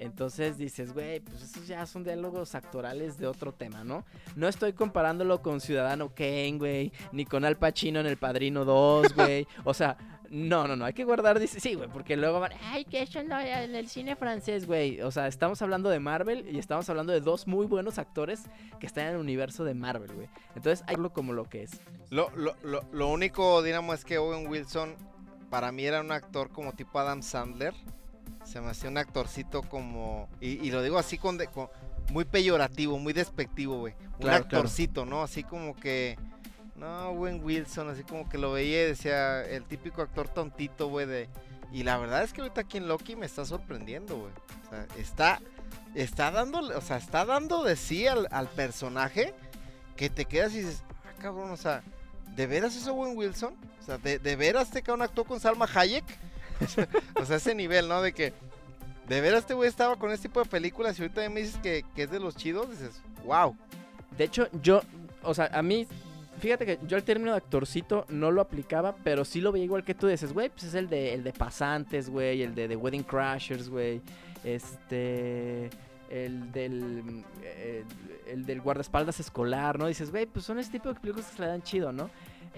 [0.00, 4.04] Entonces dices, güey, pues esos ya son diálogos actorales de otro tema, ¿no?
[4.36, 9.14] No estoy comparándolo con Ciudadano Kane, güey, ni con Al Pacino en El Padrino 2,
[9.14, 9.46] güey.
[9.64, 9.96] O sea,
[10.30, 13.18] no, no, no, hay que guardar, dice, sí, güey, porque luego van, ay, que eso
[13.18, 15.00] en, lo- en el cine francés, güey.
[15.00, 18.42] O sea, estamos hablando de Marvel y estamos hablando de dos muy buenos actores
[18.78, 20.28] que están en el universo de Marvel, güey.
[20.54, 21.80] Entonces, hay que como lo que es.
[22.10, 24.94] Lo, lo, lo, lo único, Dinamo, es que Owen Wilson
[25.50, 27.72] para mí era un actor como tipo Adam Sandler.
[28.48, 30.28] Se me hacía un actorcito como...
[30.40, 31.68] Y, y lo digo así con, de- con-
[32.10, 33.94] Muy peyorativo, muy despectivo, güey.
[33.94, 34.38] Un Claro, claro.
[34.44, 35.22] actorcito, ¿no?
[35.22, 36.18] Así como que...
[36.76, 41.06] No, Owen Wilson, así como que lo veía y decía el típico actor tontito, güey,
[41.06, 41.28] de...
[41.72, 44.32] Y la verdad es que ahorita aquí en Loki me está sorprendiendo, güey.
[44.66, 45.40] O sea, está...
[45.94, 49.34] Está dando, o sea, está dando de sí al, al personaje
[49.96, 51.82] que te quedas y dices, ah, cabrón, o sea,
[52.36, 53.54] ¿de veras es Owen Wilson?
[53.80, 56.04] O sea, ¿de, de veras este cabrón actuó con Salma Hayek?
[57.14, 58.02] o sea, ese nivel, ¿no?
[58.02, 58.32] De que,
[59.08, 61.84] ¿de veras este güey estaba con este tipo de películas y ahorita me dices que,
[61.94, 62.70] que es de los chidos?
[62.70, 63.56] Dices, wow.
[64.16, 64.82] De hecho, yo,
[65.22, 65.86] o sea, a mí,
[66.40, 69.84] fíjate que yo el término de actorcito no lo aplicaba, pero sí lo veía igual
[69.84, 72.76] que tú dices, güey, pues es el de, el de Pasantes, güey, el de The
[72.76, 74.00] Wedding Crashers, güey,
[74.44, 75.70] este,
[76.10, 77.84] el del, eh,
[78.26, 79.86] el del guardaespaldas escolar, ¿no?
[79.86, 82.10] Dices, güey, pues son ese tipo de películas que se le dan chido, ¿no?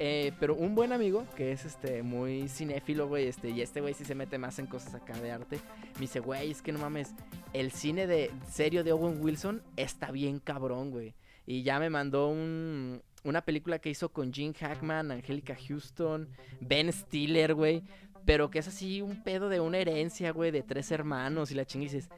[0.02, 3.92] Eh, pero un buen amigo, que es este muy cinéfilo, güey, este, y este güey
[3.92, 5.60] sí se mete más en cosas acá de arte,
[5.96, 7.14] me dice, güey, es que no mames,
[7.52, 11.14] el cine de serio de Owen Wilson está bien cabrón, güey.
[11.44, 16.90] Y ya me mandó un, una película que hizo con Gene Hackman, Angélica Houston, Ben
[16.90, 17.82] Stiller, güey.
[18.24, 21.66] Pero que es así un pedo de una herencia, güey, de tres hermanos y la
[21.66, 22.08] chinga dices,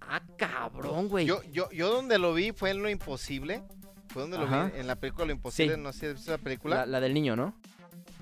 [0.00, 1.26] ah, cabrón, güey.
[1.26, 3.62] Yo, yo, yo donde lo vi fue en Lo Imposible.
[4.08, 5.80] Fue donde lo vi, en la película Lo Imposible, Sí.
[5.80, 6.76] no sé si has visto la película.
[6.76, 7.54] La, la del niño, ¿no?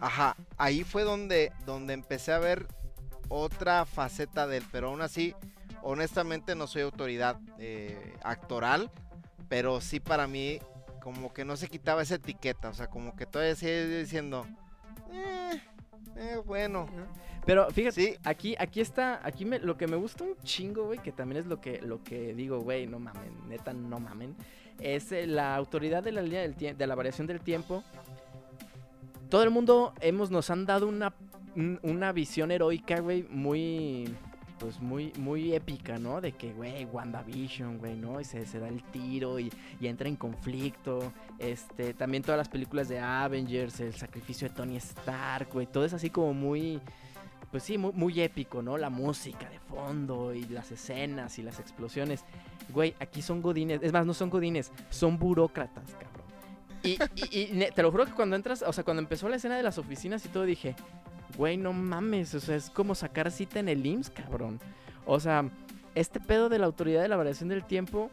[0.00, 2.66] Ajá, ahí fue donde, donde empecé a ver
[3.28, 5.34] otra faceta de él, pero aún así,
[5.82, 8.90] honestamente no soy autoridad eh, actoral,
[9.48, 10.58] pero sí para mí
[11.00, 14.46] como que no se quitaba esa etiqueta, o sea, como que todavía sigue diciendo,
[15.12, 15.60] eh,
[16.16, 16.86] eh, bueno,
[17.46, 20.98] Pero fíjate, sí, aquí, aquí está, aquí me, lo que me gusta un chingo, güey,
[20.98, 24.34] que también es lo que, lo que digo, güey, no mamen, neta, no mamen,
[24.80, 27.84] es eh, la autoridad de la línea del tie- de la variación del tiempo.
[29.28, 31.12] Todo el mundo hemos, nos han dado una,
[31.56, 34.14] un- una visión heroica, güey, muy,
[34.64, 36.22] pues muy, muy épica, ¿no?
[36.22, 38.18] De que, güey, WandaVision, güey, ¿no?
[38.18, 41.12] Y se, da el tiro y, entra en conflicto.
[41.38, 45.92] Este, también todas las películas de Avengers, el sacrificio de Tony Stark, güey, todo es
[45.92, 46.80] así como muy,
[47.50, 48.78] pues sí, muy, épico, ¿no?
[48.78, 52.24] La música de fondo y las escenas y las explosiones.
[52.70, 56.24] Güey, aquí son godines, es más, no son godines, son burócratas, cabrón.
[56.82, 56.96] Y,
[57.70, 60.24] te lo juro que cuando entras, o sea, cuando empezó la escena de las oficinas
[60.24, 60.74] y todo, dije,
[61.36, 64.60] güey, no mames, o sea, es como sacar cita en el IMSS, cabrón.
[65.06, 65.48] O sea,
[65.94, 68.10] este pedo de la autoridad de la variación del tiempo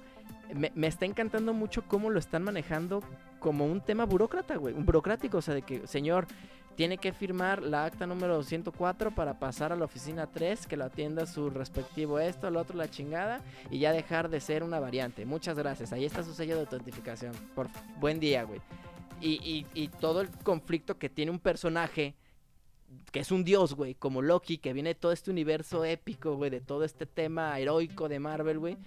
[0.53, 3.01] me, está encantando mucho cómo lo están manejando
[3.39, 6.27] como un tema burócrata, güey, un burocrático, o sea, de que, señor,
[6.75, 10.85] tiene que firmar la acta número 104 para pasar a la oficina 3, que lo
[10.85, 15.25] atienda su respectivo esto, lo otro, la chingada, y ya dejar de ser una variante.
[15.25, 15.91] Muchas gracias.
[15.93, 17.33] Ahí está su sello de autentificación.
[17.55, 17.67] Por
[17.99, 18.61] buen día, güey.
[19.19, 22.15] Y, y- y todo el conflicto que tiene un personaje
[23.11, 26.49] que es un dios, güey, como Loki, que viene de todo este universo épico, güey,
[26.49, 28.77] de todo este tema heroico de Marvel, güey.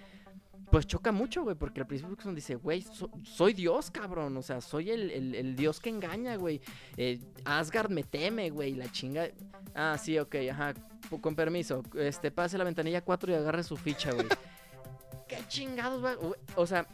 [0.71, 4.41] Pues choca mucho, güey, porque al principio Wilson dice, güey, so- soy Dios, cabrón, o
[4.41, 6.59] sea, soy el, el- el Dios que engaña, güey.
[6.97, 9.27] Eh, Asgard me teme, güey, la chinga.
[9.75, 10.73] Ah, sí, ok, ajá,
[11.21, 11.83] con permiso.
[11.95, 14.25] Este, pase la ventanilla 4 y agarre su ficha, güey.
[15.27, 16.33] ¿Qué chingados, güey?
[16.55, 16.87] O sea,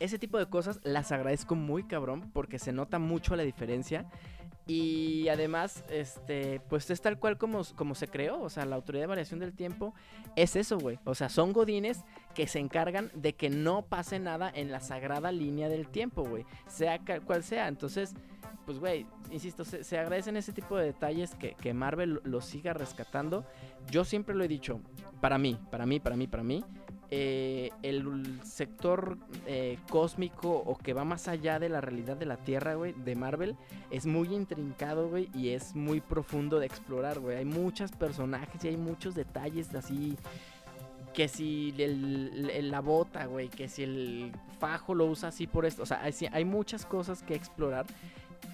[0.00, 4.06] ese tipo de cosas las agradezco muy cabrón porque se nota mucho la diferencia.
[4.68, 8.40] Y además, este, pues es tal cual como, como se creó.
[8.40, 9.94] O sea, la autoridad de variación del tiempo
[10.34, 10.98] es eso, güey.
[11.04, 12.02] O sea, son godines
[12.34, 16.44] que se encargan de que no pase nada en la sagrada línea del tiempo, güey.
[16.66, 17.68] Sea cual sea.
[17.68, 18.14] Entonces,
[18.64, 22.72] pues, güey, insisto, se, se agradecen ese tipo de detalles que, que Marvel lo siga
[22.72, 23.44] rescatando.
[23.88, 24.80] Yo siempre lo he dicho,
[25.20, 26.64] para mí, para mí, para mí, para mí,
[27.10, 29.16] eh, el sector
[29.46, 33.14] eh, cósmico o que va más allá de la realidad de la Tierra, güey, de
[33.14, 33.56] Marvel,
[33.90, 37.36] es muy intrincado, güey, y es muy profundo de explorar, güey.
[37.36, 40.16] Hay muchos personajes y hay muchos detalles así.
[41.14, 45.82] Que si el- la bota, güey, que si el fajo lo usa así por esto.
[45.82, 47.86] O sea, hay muchas cosas que explorar.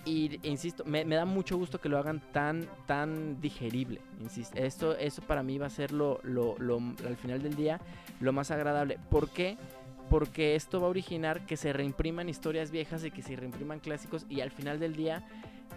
[0.04, 4.00] Y insisto, me, me da mucho gusto que lo hagan tan, tan digerible.
[4.20, 7.80] Insisto, esto, eso para mí va a ser lo, lo- lo- al final del día
[8.20, 8.98] lo más agradable.
[9.10, 9.56] ¿Por qué?
[10.10, 14.26] Porque esto va a originar que se reimpriman historias viejas y que se reimpriman clásicos
[14.28, 15.24] y al final del día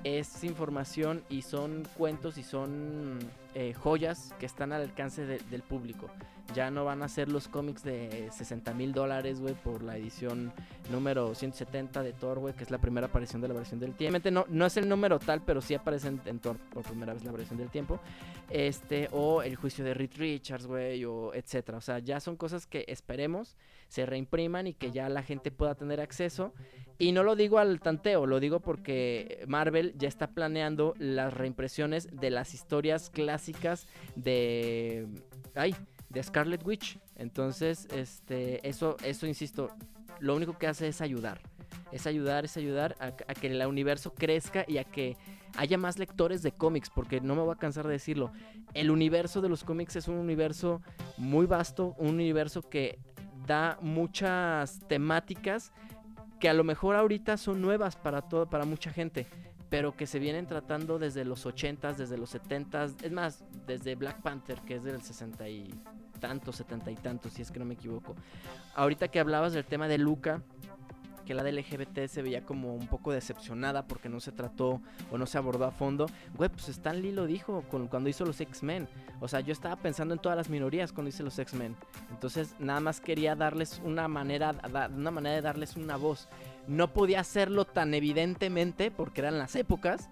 [0.03, 3.19] es información y son cuentos y son
[3.55, 6.10] eh, joyas que están al alcance de- del público.
[6.53, 10.53] Ya no van a ser los cómics de 60 mil dólares, güey, por la edición
[10.91, 14.29] número 170 de Thor, güey, que es la primera aparición de la versión del tiempo.
[14.29, 17.23] No, no es el número tal, pero sí aparece en, en Thor por primera vez
[17.23, 17.99] la versión del tiempo.
[18.51, 21.79] Este, o el juicio de Reed Richards, güey, o etcétera.
[21.79, 25.75] O sea, ya son cosas que esperemos se reimpriman y que ya la gente pueda
[25.75, 26.53] tener acceso.
[26.97, 32.08] Y no lo digo al tanteo, lo digo porque Marvel ya está planeando las reimpresiones
[32.12, 35.08] de las historias clásicas de.
[35.55, 35.75] Ay,
[36.10, 36.97] de Scarlet Witch.
[37.17, 39.69] Entonces, este, eso, eso insisto,
[40.19, 41.41] lo único que hace es ayudar.
[41.91, 45.17] Es ayudar, es ayudar a, a que el universo crezca y a que
[45.58, 48.31] haya más lectores de cómics, porque no me voy a cansar de decirlo.
[48.73, 50.81] El universo de los cómics es un universo
[51.17, 52.99] muy vasto, un universo que
[53.45, 55.72] da muchas temáticas
[56.39, 59.27] que a lo mejor ahorita son nuevas para todo, para mucha gente,
[59.69, 64.21] pero que se vienen tratando desde los 80s, desde los 70s, es más, desde Black
[64.21, 65.73] Panther, que es del 60 y
[66.19, 68.15] tantos, 70 y tantos, si es que no me equivoco.
[68.75, 70.41] Ahorita que hablabas del tema de Luca,
[71.26, 75.17] que la del LGBT se veía como un poco decepcionada porque no se trató o
[75.17, 76.05] no se abordó a fondo.
[76.36, 78.88] Güey, pues Stan Lee lo dijo cuando hizo los X-Men.
[79.19, 81.76] O sea, yo estaba pensando en todas las minorías cuando hice los X-Men.
[82.11, 84.53] Entonces, nada más quería darles una manera,
[84.95, 86.28] una manera de darles una voz.
[86.67, 90.09] no podía hacerlo tan evidentemente porque eran las épocas.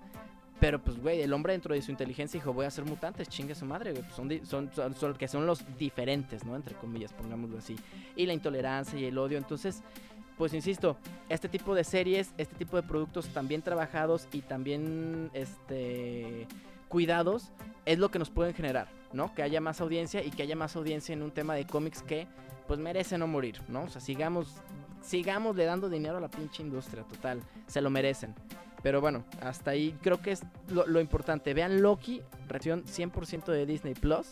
[0.59, 3.53] Pero pues, güey, el hombre dentro de su inteligencia dijo, voy a ser mutantes, chingue
[3.53, 4.03] su madre, güey.
[4.03, 6.55] Pues son, son- que son los diferentes, ¿no?
[6.55, 7.76] Entre comillas, pongámoslo así.
[8.16, 9.38] Y la intolerancia y el odio.
[9.38, 9.82] Entonces,
[10.38, 10.97] pues insisto,
[11.29, 16.47] este tipo de series, este tipo de productos tan bien trabajados y también este,
[16.88, 17.51] cuidados,
[17.86, 19.34] es lo que nos pueden generar, ¿no?
[19.34, 22.27] Que haya más audiencia y que haya más audiencia en un tema de cómics que,
[22.67, 23.84] pues, merece no morir, ¿no?
[23.84, 24.55] O sea, sigamos,
[25.01, 28.34] sigamos le dando dinero a la pinche industria, total, se lo merecen.
[28.84, 31.53] Pero bueno, hasta ahí creo que es lo, importante.
[31.53, 34.27] Vean Loki, versión 100% de Disney Plus.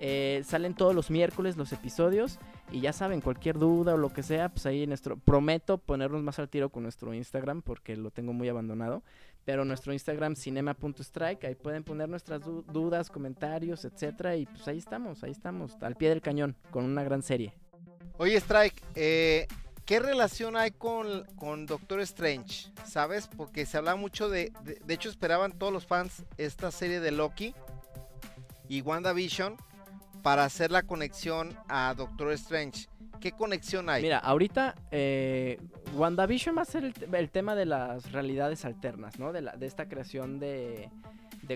[0.00, 2.40] Eh, salen todos los miércoles los episodios.
[2.72, 5.16] Y ya saben, cualquier duda o lo que sea, pues ahí nuestro.
[5.16, 9.02] Prometo ponernos más al tiro con nuestro Instagram porque lo tengo muy abandonado.
[9.44, 14.34] Pero nuestro Instagram, cinema.strike, ahí pueden poner nuestras du- dudas, comentarios, etcétera.
[14.34, 17.54] Y pues ahí estamos, ahí estamos, al pie del cañón, con una gran serie.
[18.18, 19.46] Oye, Strike, eh,
[19.84, 22.72] ¿qué relación hay con, con Doctor Strange?
[22.84, 23.28] ¿Sabes?
[23.28, 24.80] Porque se habla mucho de, de.
[24.84, 27.54] de hecho, esperaban todos los fans esta serie de Loki
[28.68, 29.56] y WandaVision
[30.26, 32.88] para hacer la conexión a Doctor Strange.
[33.20, 34.02] ¿Qué conexión hay?
[34.02, 35.56] Mira, ahorita eh,
[35.94, 39.32] WandaVision va a ser el, te- el tema de las realidades alternas, ¿no?
[39.32, 40.90] De, esta creación de,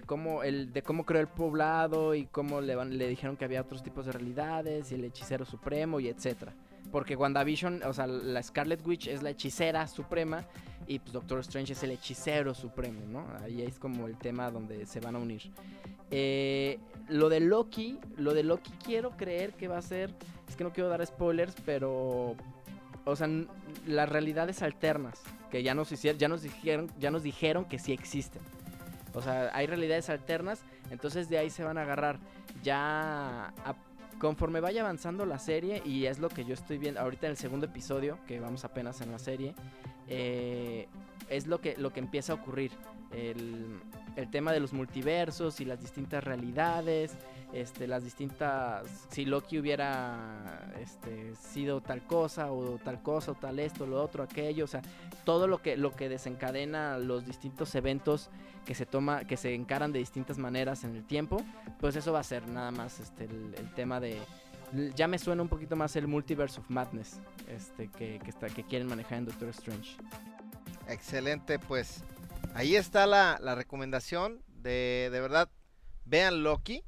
[0.07, 4.07] cómo el de cómo creó el poblado y cómo le dijeron que había otros tipos
[4.07, 6.53] de realidades y el hechicero supremo y etcétera.
[6.93, 10.45] Porque WandaVision, o sea, la Scarlet Witch es la hechicera suprema
[10.87, 13.27] y pues Doctor Strange es el hechicero supremo, ¿no?
[13.43, 15.43] Ahí es como el tema donde se van a unir.
[16.11, 20.15] Eh, lo de Loki, lo de Loki quiero creer que va a ser,
[20.49, 22.37] es que no quiero dar spoilers, pero
[23.05, 23.29] o sea,
[23.87, 27.93] las realidades alternas que ya nos hicieron, ya nos dijeron, ya nos dijeron que sí
[27.93, 28.43] existen.
[29.15, 32.19] O sea, hay realidades alternas, entonces de ahí se van a agarrar.
[32.63, 33.53] Ya
[34.21, 37.37] conforme vaya avanzando la serie y es lo que yo estoy viendo ahorita en el
[37.37, 39.55] segundo episodio, que vamos apenas en la serie,
[40.07, 40.87] eh,
[41.31, 42.73] es lo que lo que empieza a ocurrir.
[43.13, 43.81] El,
[44.17, 47.17] el tema de los multiversos y las distintas realidades,
[47.53, 53.59] este, las distintas, si Loki hubiera este, sido tal cosa o tal cosa o tal
[53.59, 54.83] esto, lo otro, aquello, o sea,
[55.25, 58.31] todo lo que, lo que desencadena los distintos eventos
[58.65, 61.43] que se toma, que se encaran de distintas maneras en el tiempo,
[61.81, 64.19] pues eso va a ser nada más este, el, tema de,
[64.95, 68.63] ya me suena un poquito más el Multiverse of Madness, este, que, que, está, que
[68.63, 69.97] quieren manejar en Doctor Strange.
[70.91, 72.03] Excelente, pues
[72.55, 75.49] ahí está la, la recomendación de, de verdad,
[76.05, 76.83] vean Loki,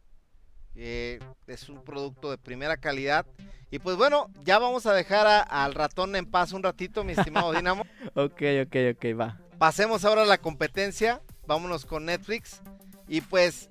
[0.75, 3.25] eh, es un producto de primera calidad.
[3.71, 7.13] Y pues bueno, ya vamos a dejar a- al ratón en paz un ratito, mi
[7.13, 7.85] estimado Dinamo.
[8.15, 9.39] Ok, ok, ok, va.
[9.59, 12.61] Pasemos ahora a la competencia, vámonos con Netflix.
[13.09, 13.71] Y pues,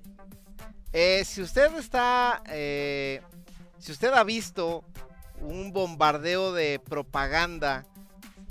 [0.92, 3.20] eh, si usted está, eh,
[3.78, 4.84] si usted ha visto
[5.40, 7.84] un bombardeo de propaganda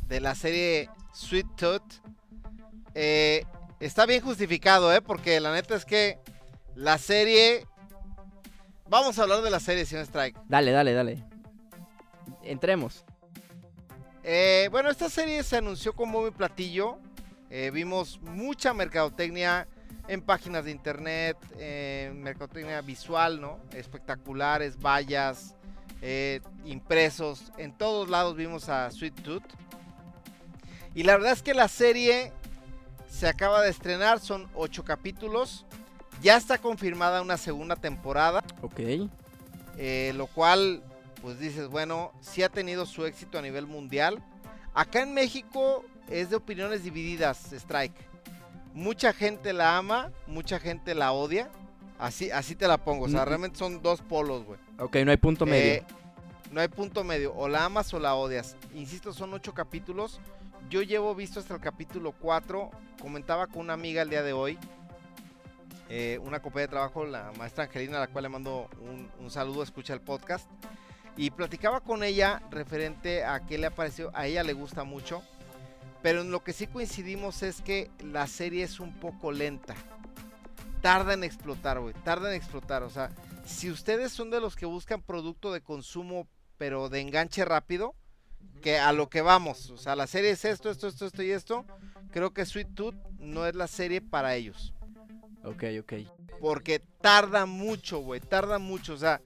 [0.08, 2.01] de la serie Sweet Tooth,
[2.93, 3.45] eh,
[3.80, 5.01] está bien justificado, ¿eh?
[5.01, 6.20] Porque la neta es que
[6.76, 7.66] la serie...
[8.89, 10.38] Vamos a hablar de la serie, señor Strike.
[10.47, 11.24] Dale, dale, dale.
[12.43, 13.05] Entremos.
[14.24, 16.97] Eh, bueno, esta serie se anunció con muy platillo.
[17.49, 19.68] Eh, vimos mucha mercadotecnia
[20.07, 21.38] en páginas de internet,
[22.14, 23.59] mercadotecnia visual, ¿no?
[23.72, 25.55] Espectaculares, vallas,
[26.66, 27.53] impresos.
[27.57, 29.43] En todos lados vimos a Sweet Tooth.
[30.94, 32.34] Y la verdad es que la serie
[33.10, 35.66] se acaba de estrenar, son ocho capítulos.
[36.22, 38.44] Ya está confirmada una segunda temporada.
[38.62, 38.80] Ok.
[39.78, 40.84] Eh, lo cual,
[41.22, 44.22] pues dices, bueno, sí ha tenido su éxito a nivel mundial.
[44.74, 47.96] Acá en México es de opiniones divididas, Strike.
[48.74, 51.50] Mucha gente la ama, mucha gente la odia.
[52.00, 54.60] Así, así te la pongo, o sea, realmente son dos polos, güey.
[54.80, 55.74] Ok, no hay punto medio.
[55.74, 55.84] Eh,
[56.52, 58.56] no hay punto medio, o la amas o la odias.
[58.74, 60.20] Insisto, son ocho capítulos.
[60.70, 62.72] Yo llevo visto hasta el capítulo 4.
[63.01, 64.57] Comentaba con una amiga el día de hoy.
[65.89, 69.30] eh, una compañera de trabajo, la maestra Angelina, a la cual le mando un, un
[69.30, 70.49] saludo, escucha el podcast.
[71.18, 74.12] Y platicaba con ella referente a qué le ha parecido.
[74.14, 75.22] A ella le gusta mucho.
[76.01, 79.76] Pero en lo que sí coincidimos es que la serie es un poco lenta.
[80.82, 81.93] Tarda en explotar, güey.
[82.05, 82.84] Tarda en explotar.
[82.84, 83.12] O sea,
[83.45, 87.93] si ustedes son de los que buscan producto de consumo, pero de enganche rápido,
[88.62, 91.32] que a lo que vamos, o sea, la serie es esto, esto, esto, esto y
[91.32, 91.66] esto,
[92.12, 94.74] creo que Sweet Tooth no es la serie para ellos.
[95.44, 95.94] Ok, ok.
[96.39, 99.22] Porque tarda mucho, güey, tarda mucho, o sea,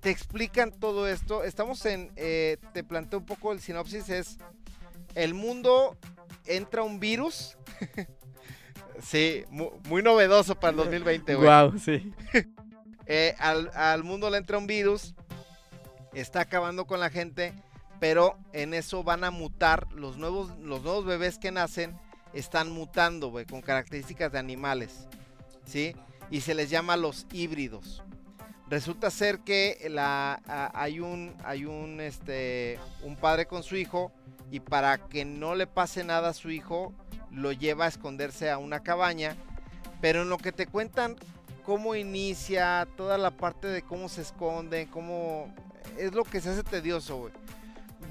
[0.00, 1.42] te explican todo esto.
[1.42, 4.38] Estamos en, eh, te planteo un poco el sinopsis, es,
[5.16, 5.96] el mundo
[6.46, 7.56] entra un virus.
[9.02, 11.48] sí, mu- muy, novedoso para el 2020, güey.
[11.48, 12.12] Wow, sí.
[13.10, 15.14] Eh, al, al mundo le entra un virus,
[16.12, 17.54] está acabando con la gente,
[18.00, 21.98] pero en eso van a mutar los nuevos, los nuevos bebés que nacen
[22.32, 25.08] están mutando, güey, con características de animales,
[25.64, 25.94] ¿sí?
[26.30, 28.02] Y se les llama los híbridos.
[28.68, 30.42] Resulta ser que la,
[30.74, 34.12] hay un, hay un, este, un padre con su hijo
[34.50, 36.92] y para que no le pase nada a su hijo,
[37.30, 39.36] lo lleva a esconderse a una cabaña.
[40.00, 41.16] Pero en lo que te cuentan
[41.64, 45.52] cómo inicia, toda la parte de cómo se esconden, cómo...
[45.98, 47.32] Es lo que se hace tedioso, güey.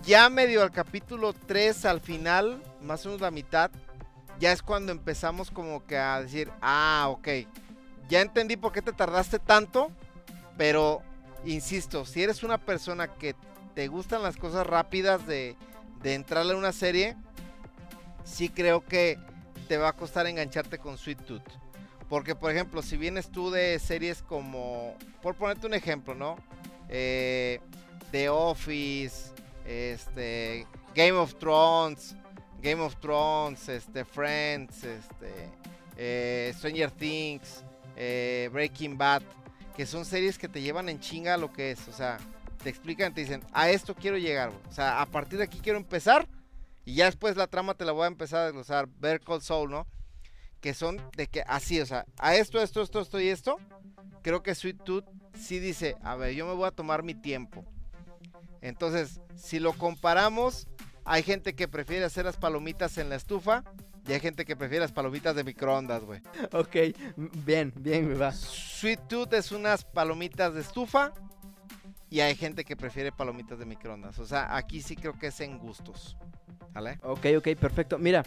[0.04, 3.72] Ya medio al capítulo 3, al final, más o menos la mitad,
[4.40, 7.28] ya es cuando empezamos como que a decir, ah, ok,
[8.08, 9.92] ya entendí por qué te tardaste tanto,
[10.58, 11.02] pero
[11.46, 13.36] insisto, si eres una persona que
[13.74, 15.56] te gustan las cosas rápidas de,
[16.02, 17.16] de entrarle a una serie,
[18.24, 19.20] sí creo que
[19.68, 21.50] te va a costar engancharte con Sweet Tooth.
[22.10, 26.38] Porque, por ejemplo, si vienes tú de series como, por ponerte un ejemplo, ¿no?
[26.88, 27.60] Eh,
[28.12, 29.32] The Office,
[29.68, 30.66] este,
[30.96, 32.16] Game of Thrones,
[32.62, 35.50] Game of Thrones, este, Friends, este,
[35.98, 37.64] eh, Stranger Things,
[37.96, 39.22] eh, Breaking Bad,
[39.76, 42.18] que son series que te llevan en chinga lo que es, o sea,
[42.64, 45.78] te explican, te dicen, a esto quiero llegar, o sea, a partir de aquí quiero
[45.78, 46.28] empezar
[46.86, 49.70] y ya después la trama te la voy a empezar a desglosar, Ver Call Soul,
[49.70, 49.86] ¿no?
[50.62, 53.60] Que son de que así, o sea, a esto, esto, esto, esto y esto,
[54.24, 55.06] creo que Sweet Tooth
[55.38, 57.66] sí dice, a ver, yo me voy a tomar mi tiempo.
[58.62, 60.68] Entonces, si lo comparamos,
[61.06, 63.64] hay gente que prefiere hacer las palomitas en la estufa
[64.08, 66.22] y hay gente que prefiere las palomitas de microondas, güey.
[66.54, 66.76] Ok,
[67.46, 68.32] bien, bien, me va.
[68.32, 71.14] Sweet Tooth es unas palomitas de estufa
[72.10, 74.18] y hay gente que prefiere palomitas de microondas.
[74.20, 76.18] O sea, aquí sí creo que es en gustos.
[76.74, 77.00] ¿Vale?
[77.04, 77.98] Ok, ok, perfecto.
[77.98, 78.24] Mira,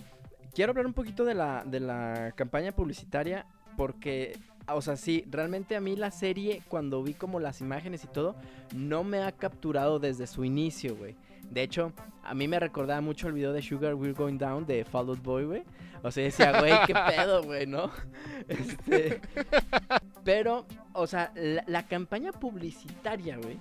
[0.55, 3.47] quiero hablar un poquito de la, de la campaña publicitaria
[3.77, 4.39] porque,
[4.75, 8.37] o sea, sí, realmente a mí la serie, cuando vi como las imágenes y todo,
[8.75, 11.17] no me ha capturado desde su inicio, güey.
[11.51, 11.93] De hecho,
[12.23, 15.23] a mí me recordaba mucho el video de Sugar We're Going Down de Fall Out
[15.23, 15.63] Boy, güey.
[16.03, 17.91] O sea, decía, güey, qué pedo, güey, ¿no?
[18.49, 19.21] Este,
[20.25, 23.59] pero, o sea, la, la campaña publicitaria, güey,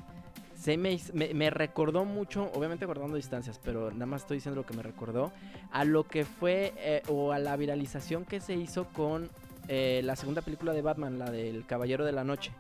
[0.60, 4.76] se me, me recordó mucho, obviamente guardando distancias, pero nada más estoy diciendo lo que
[4.76, 5.32] me recordó,
[5.72, 9.30] a lo que fue eh, o a la viralización que se hizo con
[9.72, 12.52] eh, la segunda película de Batman, la del Caballero de la Noche.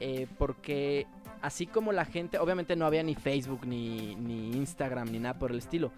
[0.00, 1.06] Eh, porque
[1.42, 5.50] así como la gente, obviamente no había ni Facebook, ni, ni Instagram, ni nada por
[5.50, 5.92] el estilo.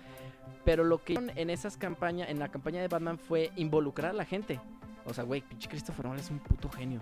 [0.64, 4.24] Pero lo que en esas campañas, en la campaña de Batman fue involucrar a la
[4.24, 4.61] gente.
[5.05, 7.01] O sea, güey, pinche Christopher Nolan es un puto genio.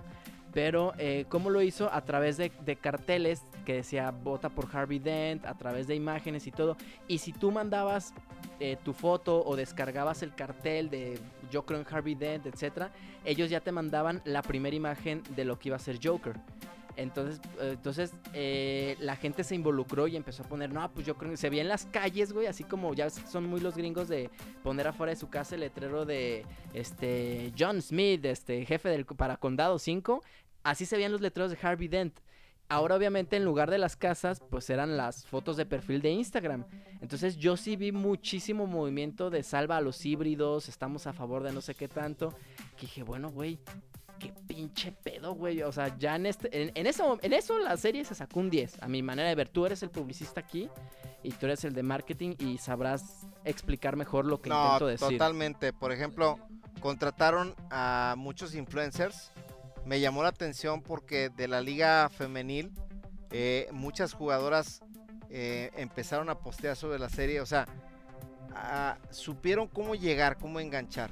[0.52, 1.92] Pero, eh, ¿cómo lo hizo?
[1.92, 6.50] A través de, carteles que decía vota por Harvey Dent, a través de imágenes y
[6.50, 6.76] todo.
[7.06, 8.12] Y si tú mandabas
[8.58, 11.18] eh, tu foto o descargabas el cartel de
[11.50, 12.90] yo creo en Harvey Dent, etcétera,
[13.24, 16.36] ellos ya te mandaban la primera imagen de lo que iba a ser Joker.
[16.96, 21.16] Entonces, eh, entonces eh, la gente se involucró y empezó a poner, no, pues yo
[21.16, 24.08] creo que se veía en las calles, güey, así como ya son muy los gringos
[24.08, 24.30] de
[24.62, 29.36] poner afuera de su casa el letrero de este John Smith, este jefe del para
[29.36, 30.22] Condado 5,
[30.62, 32.18] así se veían los letreros de Harvey Dent.
[32.68, 36.64] Ahora obviamente en lugar de las casas, pues eran las fotos de perfil de Instagram.
[37.00, 41.52] Entonces yo sí vi muchísimo movimiento de salva a los híbridos, estamos a favor de
[41.52, 42.32] no sé qué tanto.
[42.76, 43.58] Que dije, bueno, güey,
[44.20, 45.62] qué pinche pedo, güey.
[45.62, 48.50] O sea, ya en este, en, en eso, en eso la serie se sacó un
[48.50, 48.82] 10.
[48.82, 50.68] A mi manera de ver, tú eres el publicista aquí
[51.24, 55.08] y tú eres el de marketing y sabrás explicar mejor lo que No, intento decir.
[55.18, 55.72] totalmente.
[55.72, 56.38] Por ejemplo,
[56.80, 59.32] contrataron a muchos influencers.
[59.84, 62.70] Me llamó la atención porque de la liga femenil,
[63.32, 64.82] eh, muchas jugadoras
[65.30, 67.40] eh, empezaron a postear sobre la serie.
[67.40, 67.66] O sea,
[69.10, 71.10] supieron cómo llegar, cómo enganchar.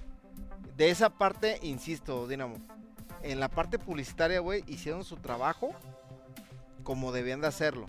[0.76, 2.56] De esa parte, insisto, Dinamo.
[3.22, 5.70] En la parte publicitaria, güey, hicieron su trabajo
[6.84, 7.86] como debían de hacerlo.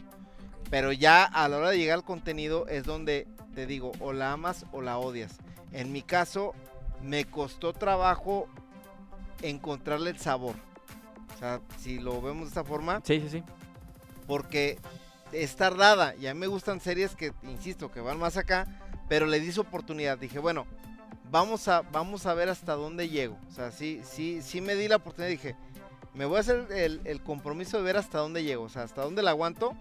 [0.70, 4.34] Pero ya a la hora de llegar al contenido es donde te digo, o la
[4.34, 5.38] amas o la odias.
[5.72, 6.54] En mi caso,
[7.04, 8.48] me costó trabajo
[9.42, 10.56] encontrarle el sabor.
[11.36, 13.44] O sea, si lo vemos de esta forma, Sí, sí, sí.
[14.28, 14.78] porque
[15.32, 16.16] es tardada.
[16.16, 18.68] Y a mí me gustan series que, insisto, que van más acá,
[19.08, 20.18] pero le di su oportunidad.
[20.18, 20.66] Dije, bueno,
[21.32, 23.38] vamos a, vamos a ver hasta dónde llego.
[23.50, 25.30] O sea, sí, sí, sí me di la oportunidad.
[25.30, 25.56] Dije,
[26.14, 28.64] me voy a hacer el, el compromiso de ver hasta dónde llego.
[28.64, 29.76] O sea, hasta dónde la aguanto.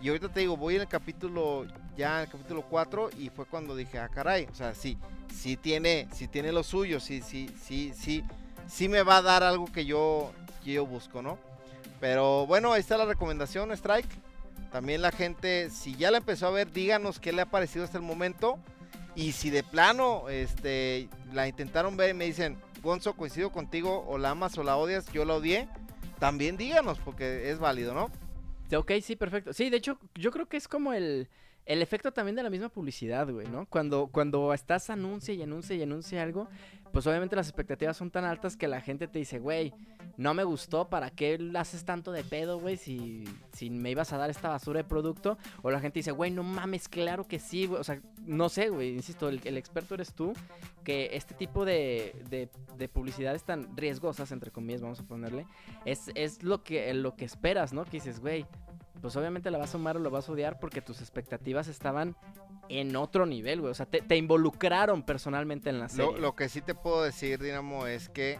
[0.00, 1.64] Y ahorita te digo, voy en el capítulo,
[1.96, 4.48] ya en el capítulo 4 y fue cuando dije, ah, caray.
[4.50, 4.98] O sea, sí,
[5.32, 8.24] sí tiene, sí tiene lo suyo, sí, sí, sí, sí,
[8.66, 10.32] sí me va a dar algo que yo,
[10.64, 11.38] que yo busco, ¿no?
[12.00, 14.08] Pero bueno, ahí está la recomendación, Strike.
[14.72, 17.98] También la gente, si ya la empezó a ver, díganos qué le ha parecido hasta
[17.98, 18.58] el momento.
[19.14, 24.18] Y si de plano este, la intentaron ver y me dicen, Gonzo, coincido contigo, o
[24.18, 25.68] la amas o la odias, yo la odié,
[26.18, 28.10] también díganos, porque es válido, ¿no?
[28.76, 29.52] Ok, sí, perfecto.
[29.52, 31.28] Sí, de hecho, yo creo que es como el,
[31.66, 33.66] el efecto también de la misma publicidad, güey, ¿no?
[33.66, 36.48] Cuando, cuando estás anuncia y anuncia y anuncia algo,
[36.92, 39.72] pues obviamente las expectativas son tan altas que la gente te dice, güey,
[40.16, 42.76] no me gustó, ¿para qué haces tanto de pedo, güey?
[42.76, 45.38] Si, si me ibas a dar esta basura de producto.
[45.62, 47.80] O la gente dice, güey, no mames, claro que sí, güey.
[47.80, 50.34] O sea, no sé, güey, insisto, el, experto eres tú,
[50.84, 55.46] que este tipo de, de, de publicidades tan riesgosas, entre comillas, vamos a ponerle,
[55.84, 57.84] es, es lo, que, lo que esperas, ¿no?
[57.84, 58.46] Que dices, güey,
[59.00, 62.16] pues obviamente la vas a amar o la vas a odiar porque tus expectativas estaban
[62.68, 63.70] en otro nivel, güey.
[63.70, 66.12] O sea, te, te involucraron personalmente en la serie.
[66.12, 68.38] Lo, lo que sí te puedo decir, Dinamo, es que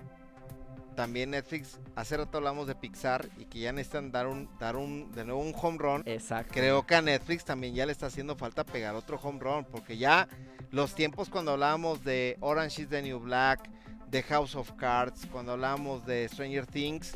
[0.95, 5.11] también Netflix, hace rato hablamos de Pixar y que ya necesitan dar un, dar un,
[5.13, 6.03] de nuevo un home run.
[6.07, 6.53] Exacto.
[6.55, 9.97] Creo que a Netflix también ya le está haciendo falta pegar otro home run, porque
[9.97, 10.29] ya
[10.71, 13.71] los tiempos cuando hablábamos de Orange is the New Black,
[14.11, 17.15] de House of Cards, cuando hablábamos de Stranger Things,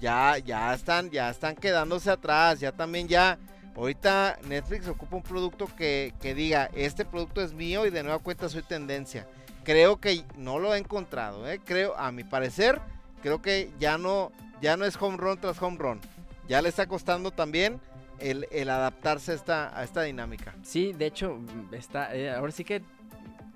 [0.00, 3.38] ya, ya están, ya están quedándose atrás, ya también ya,
[3.78, 8.18] ahorita Netflix ocupa un producto que, que diga, este producto es mío y de nueva
[8.18, 9.26] cuenta soy tendencia.
[9.64, 11.60] Creo que no lo he encontrado, ¿eh?
[11.64, 12.80] creo, a mi parecer,
[13.22, 16.00] creo que ya no, ya no es home run tras home run.
[16.48, 17.80] Ya le está costando también
[18.18, 20.54] el, el adaptarse a esta, a esta dinámica.
[20.62, 22.82] Sí, de hecho, mm, está, eh, ahora sí que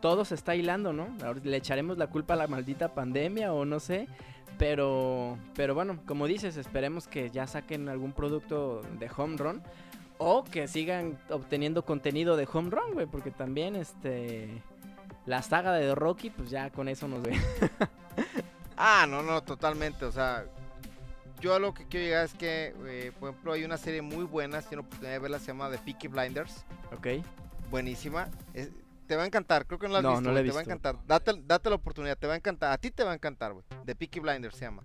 [0.01, 1.09] todo se está hilando, ¿no?
[1.25, 4.09] Ahora le echaremos la culpa a la maldita pandemia o no sé.
[4.59, 9.63] Pero, pero bueno, como dices, esperemos que ya saquen algún producto de home run.
[10.25, 13.07] O que sigan obteniendo contenido de home run, güey.
[13.07, 14.63] Porque también, este...
[15.27, 17.37] La saga de Rocky, pues ya con eso nos ve.
[18.77, 20.05] Ah, no, no, totalmente.
[20.05, 20.45] O sea,
[21.41, 24.61] yo lo que quiero llegar es que, eh, por ejemplo, hay una serie muy buena,
[24.61, 26.65] si tiene oportunidad de verla, se llama The Peaky Blinders.
[26.93, 27.07] ok.
[27.71, 28.29] Buenísima.
[28.55, 28.71] Es-
[29.07, 30.51] te va a encantar, creo que no la has No, visto, no la he te
[30.51, 30.71] va a visto.
[30.73, 31.07] encantar.
[31.07, 32.73] Date, date la oportunidad, te va a encantar.
[32.73, 33.65] A ti te va a encantar, güey.
[33.85, 34.83] The Peaky Blinders se llama.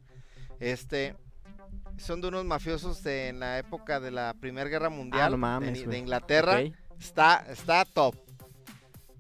[0.59, 1.15] Este,
[1.97, 5.35] son de unos mafiosos de- en la época de la Primera Guerra Mundial Ah, no
[5.35, 5.79] de mames.
[5.97, 6.59] Inglaterra.
[6.99, 8.15] Está, está top.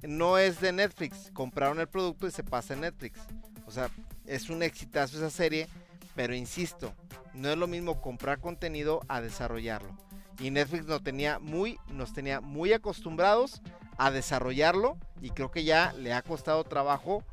[0.03, 1.31] No es de Netflix.
[1.33, 3.19] Compraron el producto y se pasa en Netflix.
[3.65, 3.89] O sea,
[4.25, 5.67] es un exitazo esa serie.
[6.15, 6.93] Pero insisto,
[7.33, 9.95] no es lo mismo comprar contenido a desarrollarlo.
[10.39, 13.61] Y Netflix nos tenía muy, nos tenía muy acostumbrados
[13.97, 14.97] a desarrollarlo.
[15.21, 17.23] Y creo que ya le ha costado trabajo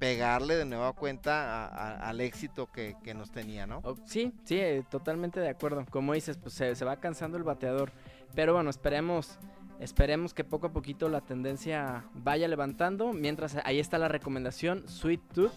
[0.00, 3.80] pegarle de nueva cuenta a- a- al éxito que, que nos tenía, ¿no?
[3.84, 5.84] Oh, sí, sí, eh, totalmente de acuerdo.
[5.90, 7.92] Como dices, pues se, se va cansando el bateador.
[8.34, 9.38] Pero bueno, esperemos,
[9.78, 13.12] esperemos que poco a poquito la tendencia vaya levantando.
[13.12, 15.52] Mientras ahí está la recomendación, Sweet Tooth.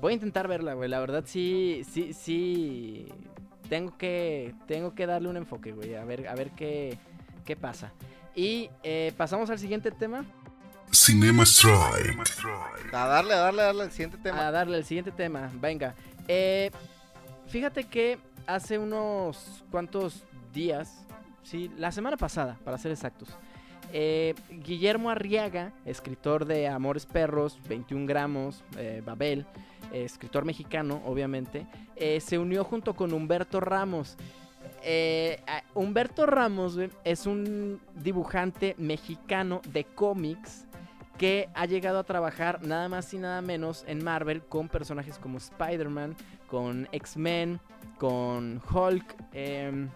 [0.00, 0.90] Voy a intentar verla, güey.
[0.90, 3.06] La verdad sí, sí, sí.
[3.68, 5.94] Tengo que, tengo que darle un enfoque, güey.
[5.94, 6.98] A ver, a ver qué,
[7.44, 7.92] qué pasa.
[8.34, 10.24] Y eh, pasamos al siguiente tema.
[10.90, 12.18] Cinema Strike.
[12.92, 14.46] A darle, a darle, a darle al siguiente tema.
[14.46, 15.94] A darle el siguiente tema, venga.
[16.28, 16.70] Eh,
[17.48, 21.04] fíjate que hace unos cuantos días,
[21.42, 23.28] sí, la semana pasada, para ser exactos,
[23.92, 29.46] eh, Guillermo Arriaga, escritor de Amores Perros, 21 gramos, eh, Babel,
[29.92, 34.16] eh, escritor mexicano, obviamente, eh, se unió junto con Humberto Ramos.
[34.82, 35.40] Eh,
[35.74, 40.65] Humberto Ramos es un dibujante mexicano de cómics
[41.18, 45.38] que ha llegado a trabajar nada más y nada menos en Marvel con personajes como
[45.38, 47.60] Spider-Man, con X-Men,
[47.98, 49.16] con Hulk.
[49.32, 49.88] em,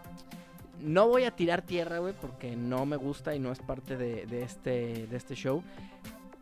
[0.80, 4.42] no voy a tirar tierra, güey, porque no me gusta y no es parte de,
[4.42, 5.62] este, de este show.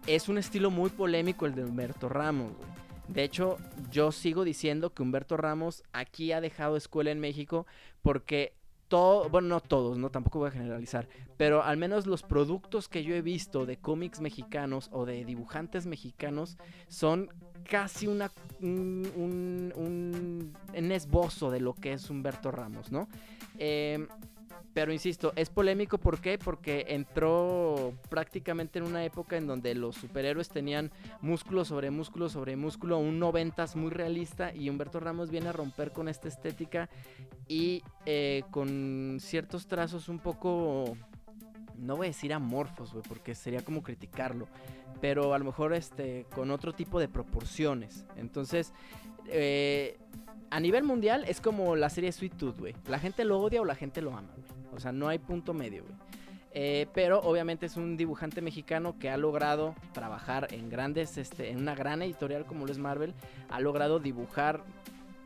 [0.06, 2.68] Es un estilo muy polémico el de Humberto Ramos, güey.
[3.08, 3.56] De hecho,
[3.90, 7.66] yo sigo diciendo que Humberto Ramos aquí ha dejado escuela en México
[8.02, 8.52] porque
[8.88, 13.04] todo, bueno, no todos, no tampoco voy a generalizar, pero al menos los productos que
[13.04, 16.56] yo he visto de cómics mexicanos o de dibujantes mexicanos
[16.88, 17.28] son
[17.68, 18.30] casi una,
[18.62, 23.08] un, un- un- esbozo de lo que es Humberto Ramos, ¿no?
[23.58, 24.06] Em,
[24.74, 26.38] pero insisto, es polémico ¿por qué?
[26.38, 30.90] Porque entró prácticamente en una época en donde los superhéroes tenían
[31.20, 35.92] músculo sobre músculo sobre músculo, un noventas muy realista y Humberto Ramos viene a romper
[35.92, 36.88] con esta estética
[37.46, 40.96] y eh, con ciertos trazos un poco,
[41.76, 44.48] no voy a decir amorfos, güey, porque sería como criticarlo,
[45.00, 48.06] pero a lo mejor este, con otro tipo de proporciones.
[48.16, 48.72] Entonces,
[49.26, 49.98] eh,
[50.50, 52.74] a nivel mundial es como la serie Sweet Tooth, güey.
[52.88, 54.48] La gente lo odia o la gente lo ama, güey.
[54.74, 55.94] O sea, no hay punto medio, güey.
[56.52, 61.58] Eh, pero obviamente es un dibujante mexicano que ha logrado trabajar en grandes, este, en
[61.58, 63.14] una gran editorial como lo es Marvel,
[63.50, 64.64] ha logrado dibujar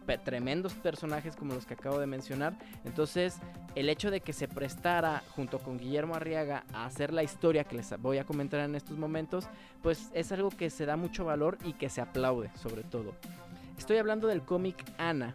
[0.04, 2.58] pe- tremendos personajes como los que acabo de mencionar.
[2.84, 3.38] Entonces,
[3.76, 7.76] el hecho de que se prestara junto con Guillermo Arriaga a hacer la historia que
[7.76, 9.46] les voy a comentar en estos momentos,
[9.80, 13.14] pues es algo que se da mucho valor y que se aplaude, sobre todo.
[13.82, 15.34] Estoy hablando del cómic Ana.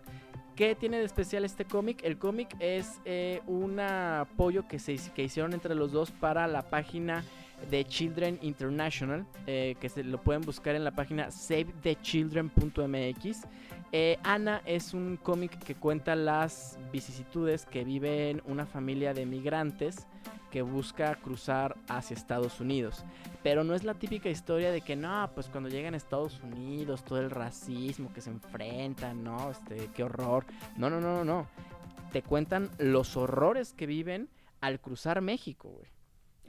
[0.56, 2.00] ¿Qué tiene de especial este cómic?
[2.06, 6.70] El cómic es eh, un apoyo que, se, que hicieron entre los dos para la
[6.70, 7.26] página
[7.70, 13.42] de Children International, eh, que se lo pueden buscar en la página savethechildren.mx.
[13.92, 20.08] Eh, Ana es un cómic que cuenta las vicisitudes que viven una familia de migrantes
[20.52, 23.04] que busca cruzar hacia Estados Unidos.
[23.44, 27.04] Pero no es la típica historia de que no, pues cuando llegan a Estados Unidos,
[27.04, 30.46] todo el racismo que se enfrentan, no, este, qué horror.
[30.76, 31.48] No, no, no, no, no.
[32.12, 34.30] Te cuentan los horrores que viven
[34.62, 35.97] al cruzar México, güey.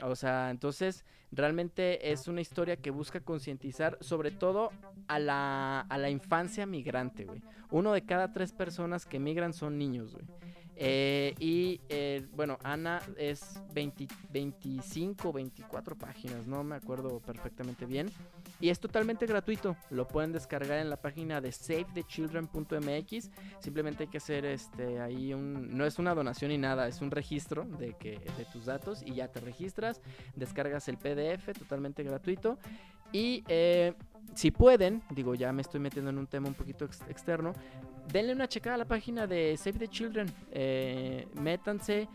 [0.01, 4.71] O sea, entonces realmente es una historia que busca concientizar sobre todo
[5.07, 7.41] a la, a la infancia migrante, güey.
[7.71, 10.25] Uno de cada tres personas que migran son niños, güey.
[10.81, 18.09] Eh, y eh, bueno, Ana es 20 25, 24 páginas, no me acuerdo perfectamente bien.
[18.61, 19.75] Y es totalmente gratuito.
[19.89, 23.29] Lo pueden descargar en la página de savethechildren.mx.
[23.59, 25.77] Simplemente hay que hacer este ahí un.
[25.77, 29.01] No es una donación ni nada, es un registro de que de tus datos.
[29.03, 30.01] Y ya te registras.
[30.35, 32.57] Descargas el PDF totalmente gratuito.
[33.11, 33.93] Y eh,
[34.35, 37.53] si pueden, digo, ya me estoy metiendo en un tema un poquito ex- externo.
[38.11, 40.31] Denle una checada a la página de Save the Children.
[40.51, 42.07] Eh, métanse.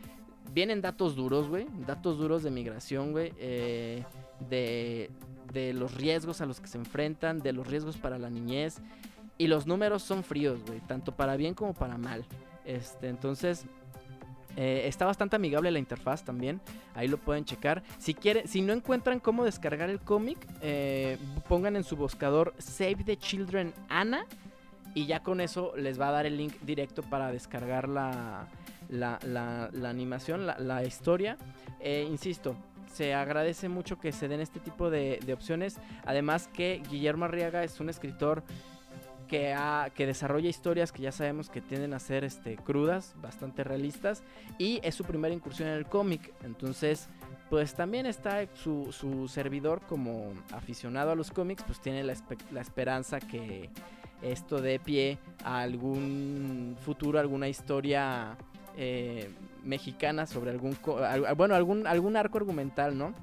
[0.52, 1.66] Vienen datos duros, güey.
[1.86, 3.32] Datos duros de migración, güey.
[3.38, 4.04] eh,
[4.50, 5.10] de,
[5.52, 7.38] de los riesgos a los que se enfrentan.
[7.40, 8.78] De los riesgos para la niñez.
[9.38, 10.80] Y los números son fríos, güey.
[10.80, 12.24] Tanto para bien como para mal.
[12.64, 13.64] Este, entonces.
[14.56, 16.60] eh, está bastante amigable la interfaz también.
[16.94, 17.82] Ahí lo pueden checar.
[17.98, 20.38] Si quieren, si no encuentran cómo descargar el cómic,
[21.48, 24.26] pongan en su buscador Save the Children Ana.
[24.94, 28.46] Y ya con eso les va a dar el link directo para descargar la,
[28.88, 31.36] la, la- animación, la, historia.
[31.80, 32.54] Eh, insisto,
[32.92, 35.78] se agradece mucho que se den este tipo de, opciones.
[36.06, 38.44] Además que Guillermo Arriaga es un escritor
[39.26, 43.64] que, ha- que desarrolla historias que ya sabemos que tienden a ser este, crudas, bastante
[43.64, 44.22] realistas.
[44.58, 46.32] Y es su primera incursión en el cómic.
[46.44, 47.08] Entonces,
[47.50, 52.14] pues también está su, su servidor como aficionado a los cómics, pues tiene la,
[52.52, 53.70] la esperanza que
[54.24, 58.36] esto dé pie a algún futuro, alguna historia
[58.76, 59.30] eh,
[59.62, 60.76] mexicana sobre algún,
[61.36, 63.14] bueno, algún, algún arco argumental, ¿no?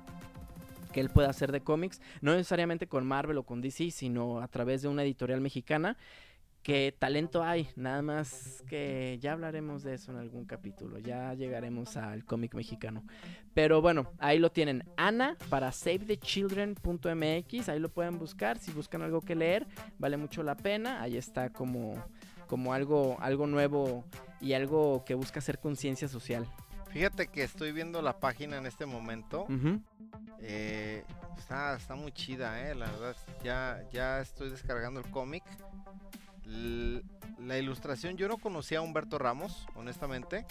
[0.91, 4.47] Que él pueda hacer de cómics, no necesariamente con Marvel o con DC, sino a
[4.47, 5.97] través de una editorial mexicana.
[6.63, 11.97] Que talento hay, nada más que ya hablaremos de eso en algún capítulo, ya llegaremos
[11.97, 13.03] al cómic mexicano.
[13.55, 14.83] Pero bueno, ahí lo tienen.
[14.95, 17.69] Ana para savethechildren.mx.
[17.69, 18.59] Ahí lo pueden buscar.
[18.59, 21.01] Si buscan algo que leer, vale mucho la pena.
[21.01, 21.95] Ahí está como,
[22.47, 24.05] como algo, algo nuevo
[24.39, 26.47] y algo que busca hacer conciencia social.
[26.91, 29.43] Fíjate que estoy viendo la página en este momento.
[29.43, 29.81] Ujú.
[30.39, 31.03] Eh,
[31.37, 32.75] está, está muy chida, eh.
[32.75, 35.43] La verdad, ya, ya estoy descargando el cómic.
[37.39, 40.45] La ilustración, yo no conocía a Humberto Ramos, honestamente.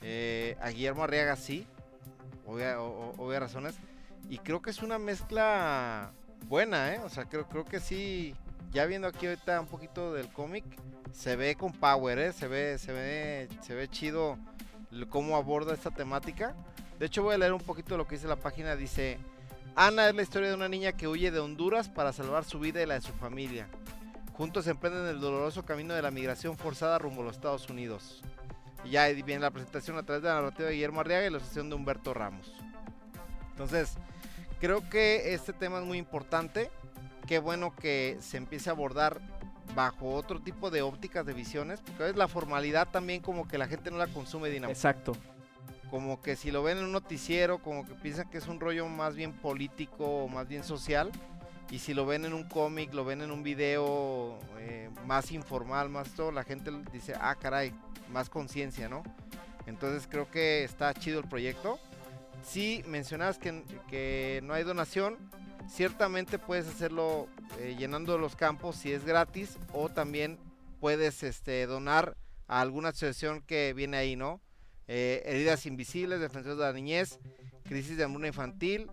[0.00, 1.66] Eh, a Guillermo Arriaga sí,
[2.46, 3.74] obvia, razones.
[4.30, 6.12] Y creo que es una mezcla
[6.46, 7.00] buena, ¿eh?
[7.04, 8.34] O sea, creo, creo que sí.
[8.72, 10.64] Ya viendo aquí ahorita un poquito del cómic,
[11.12, 12.32] se ve con power, ¿eh?
[12.32, 14.38] Se ve, se ve, se ve chido
[15.10, 16.54] cómo aborda esta temática.
[16.98, 18.76] De hecho, voy a leer un poquito lo que dice la página.
[18.76, 19.18] Dice:
[19.76, 22.82] Ana es la historia de una niña que huye de Honduras para salvar su vida
[22.82, 23.68] y la de su familia.
[24.36, 28.22] Juntos emprenden el doloroso camino de la migración forzada rumbo a los Estados Unidos.
[28.84, 31.38] Y ya viene la presentación a través de la narrativa de Guillermo Arriaga y la
[31.38, 32.52] sesión de Humberto Ramos.
[33.50, 33.94] Entonces,
[34.60, 36.70] creo que este tema es muy importante.
[37.28, 39.20] Qué bueno que se empiece a abordar
[39.76, 43.56] bajo otro tipo de ópticas de visiones, porque a veces la formalidad también como que
[43.56, 45.12] la gente no la consume dinamo Exacto.
[45.90, 48.86] como que si lo ven en un noticiero, como que piensan que es un rollo
[48.88, 51.10] más bien político o más bien social.
[51.70, 55.88] Y si lo ven en un cómic, lo ven en un video eh, más informal,
[55.88, 57.74] más todo, la gente dice, ah, caray,
[58.12, 59.02] más conciencia, ¿no?
[59.66, 61.78] Entonces creo que está chido el proyecto.
[62.42, 65.16] Si mencionabas que, que no hay donación,
[65.68, 70.38] ciertamente puedes hacerlo eh, llenando los campos si es gratis o también
[70.80, 74.40] puedes este, donar a alguna asociación que viene ahí, ¿no?
[74.86, 77.18] Eh, heridas invisibles, defensores de la niñez,
[77.64, 78.90] crisis de hambruna infantil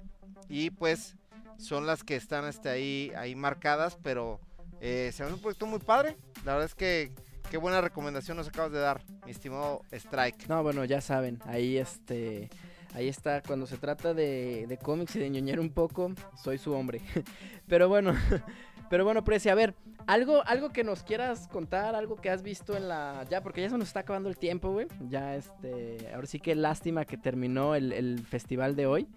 [0.47, 1.15] y pues
[1.57, 4.39] son las que están este, ahí, ahí marcadas, pero
[4.79, 6.17] eh, se hace un proyecto muy padre.
[6.45, 7.11] La verdad es que
[7.49, 10.47] qué buena recomendación nos acabas de dar, mi estimado Strike.
[10.47, 12.49] No, bueno, ya saben, ahí este.
[12.93, 16.73] Ahí está, cuando se trata de, de cómics y de ñoñar un poco, soy su
[16.73, 16.99] hombre.
[17.67, 18.13] Pero bueno,
[18.89, 19.73] pero bueno, a ver,
[20.05, 23.25] algo, algo que nos quieras contar, algo que has visto en la.
[23.29, 24.87] Ya, porque ya se nos está acabando el tiempo, güey.
[25.07, 26.11] Ya este.
[26.13, 29.07] Ahora sí que lástima que terminó el, el festival de hoy.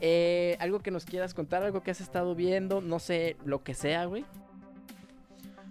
[0.00, 3.74] Eh, algo que nos quieras contar, algo que has estado viendo, no sé, lo que
[3.74, 4.24] sea, güey.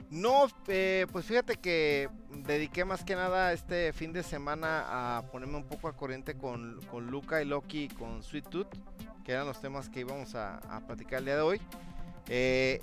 [0.09, 5.57] No, eh, pues fíjate que dediqué más que nada este fin de semana a ponerme
[5.57, 8.67] un poco al corriente con, con Luca y Loki y con Sweet Tooth,
[9.25, 11.61] que eran los temas que íbamos a, a platicar el día de hoy.
[12.29, 12.81] Eh,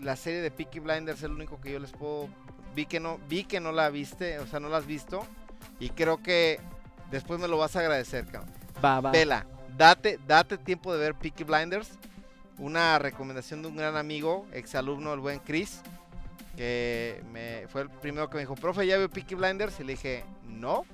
[0.00, 2.28] la serie de Peaky Blinders es el único que yo les puedo.
[2.74, 5.24] Vi que no, vi que no la viste, o sea, no la has visto.
[5.78, 6.58] Y creo que
[7.12, 8.52] después me lo vas a agradecer, cabrón.
[8.84, 9.12] Va, va.
[9.12, 11.90] Vela, date, date tiempo de ver Peaky Blinders.
[12.58, 15.80] Una recomendación de un gran amigo, exalumno del buen Chris,
[16.56, 19.80] que me, fue el primero que me dijo, profe, ¿ya vio Peaky Blinders?
[19.80, 20.84] Y le dije, no.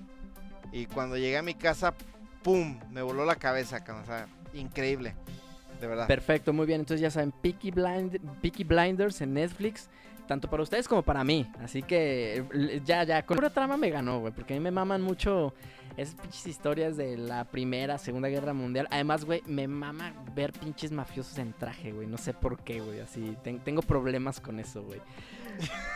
[0.72, 1.92] Y cuando llegué a mi casa,
[2.42, 2.80] ¡pum!
[2.90, 3.82] Me voló la cabeza.
[4.02, 5.14] O sea, increíble.
[5.80, 6.06] De verdad.
[6.06, 6.80] Perfecto, muy bien.
[6.80, 9.88] Entonces ya saben, Peaky, Blind, Peaky Blinders en Netflix,
[10.26, 11.50] tanto para ustedes como para mí.
[11.62, 14.70] Así que l- ya, ya, con pura trama me ganó, güey, porque a mí me
[14.70, 15.52] maman mucho
[15.96, 18.86] esas pinches historias de la Primera, Segunda Guerra Mundial.
[18.90, 22.06] Además, güey, me mama ver pinches mafiosos en traje, güey.
[22.06, 23.36] No sé por qué, güey, así.
[23.42, 25.00] ten- tengo problemas con eso, güey.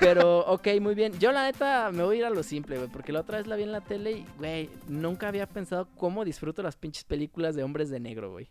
[0.01, 1.19] Pero, ok, muy bien.
[1.19, 3.47] Yo, la neta, me voy a ir a lo simple, güey, porque la otra vez
[3.47, 7.55] la vi en la tele y, güey, nunca había pensado cómo disfruto las pinches películas
[7.55, 8.51] de hombres de negro, güey.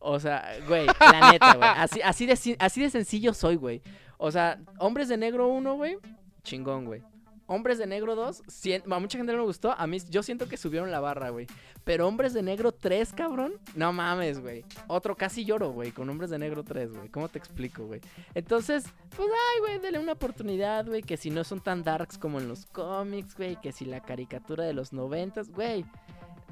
[0.00, 1.68] O sea, güey, la neta, güey.
[2.04, 3.82] Así, de, así de sencillo soy, güey.
[4.16, 5.96] O sea, Hombres de Negro 1, güey,
[6.42, 7.02] chingón, güey.
[7.48, 9.72] Hombres de Negro 2, sien- a mucha gente no le gustó.
[9.72, 11.46] A mí, yo siento que subieron la barra, güey.
[11.82, 14.64] Pero Hombres de Negro 3, cabrón, no mames, güey.
[14.86, 17.08] Otro casi lloro, güey, con Hombres de Negro 3, güey.
[17.08, 18.02] ¿Cómo te explico, güey?
[18.34, 18.84] Entonces,
[19.16, 21.02] pues, ay, güey, dele una oportunidad, güey.
[21.02, 23.56] Que si no son tan darks como en los cómics, güey.
[23.60, 25.86] Que si la caricatura de los noventas, güey.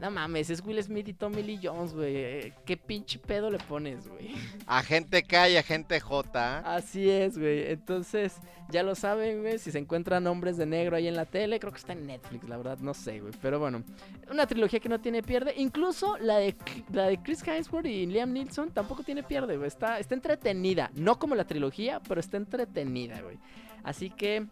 [0.01, 2.17] No mames, es Will Smith y Tommy Lee Jones, güey.
[2.17, 4.35] Eh, ¿Qué pinche pedo le pones, güey?
[4.67, 6.59] Agente K y Agente J.
[6.59, 7.71] Así es, güey.
[7.71, 8.37] Entonces,
[8.69, 9.59] ya lo saben, güey.
[9.59, 12.47] Si se encuentran hombres de negro ahí en la tele, creo que está en Netflix,
[12.47, 13.33] la verdad, no sé, güey.
[13.41, 13.83] Pero bueno,
[14.31, 15.55] una trilogía que no tiene pierde.
[15.57, 16.55] Incluso la de,
[16.93, 19.69] la de Chris Hemsworth y Liam Neeson tampoco tiene pierde, güey.
[19.69, 20.91] Está, está entretenida.
[20.95, 23.39] No como la trilogía, pero está entretenida, güey.
[23.83, 24.47] Así que,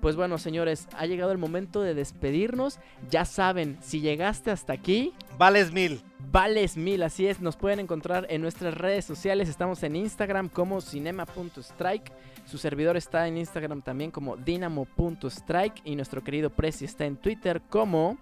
[0.00, 2.78] pues bueno, señores, ha llegado el momento de despedirnos.
[3.10, 6.02] Ya saben, si llegaste hasta aquí, Vales mil.
[6.30, 10.82] Vales mil, así es, nos pueden encontrar en nuestras redes sociales, estamos en Instagram como
[10.82, 12.12] cinema.strike,
[12.44, 17.62] su servidor está en Instagram también como dinamo.strike y nuestro querido Prezi está en Twitter
[17.70, 18.18] como...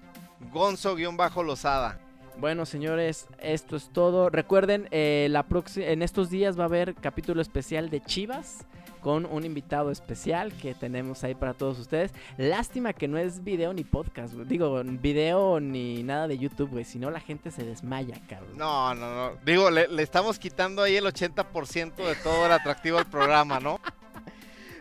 [0.52, 1.98] Gonzo-Losada.
[2.38, 4.30] Bueno, señores, esto es todo.
[4.30, 8.64] Recuerden, eh, la en estos días va a haber capítulo especial de Chivas
[9.00, 12.12] con un invitado especial que tenemos ahí para todos ustedes.
[12.36, 14.46] Lástima que no es video ni podcast, güey.
[14.46, 18.56] digo, video ni nada de YouTube, güey, si no la gente se desmaya, cabrón.
[18.56, 19.36] No, no, no.
[19.44, 23.80] Digo, le, le estamos quitando ahí el 80% de todo el atractivo del programa, ¿no?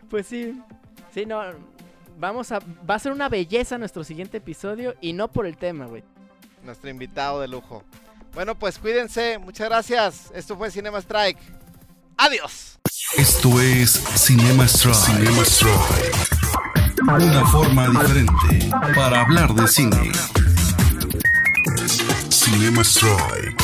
[0.10, 0.62] Pues sí,
[1.14, 1.42] sí, no.
[2.18, 2.60] Vamos a.
[2.90, 6.02] Va a ser una belleza nuestro siguiente episodio y no por el tema, güey.
[6.68, 7.82] Nuestro invitado de lujo.
[8.34, 9.38] Bueno, pues cuídense.
[9.38, 10.32] Muchas gracias.
[10.36, 11.40] Esto fue Cinema Strike.
[12.18, 12.78] Adiós.
[13.16, 14.98] Esto es Cinema Strike.
[14.98, 16.28] Cinema Strike.
[17.04, 20.12] Una forma diferente para hablar de cine.
[22.30, 23.64] Cinema Strike.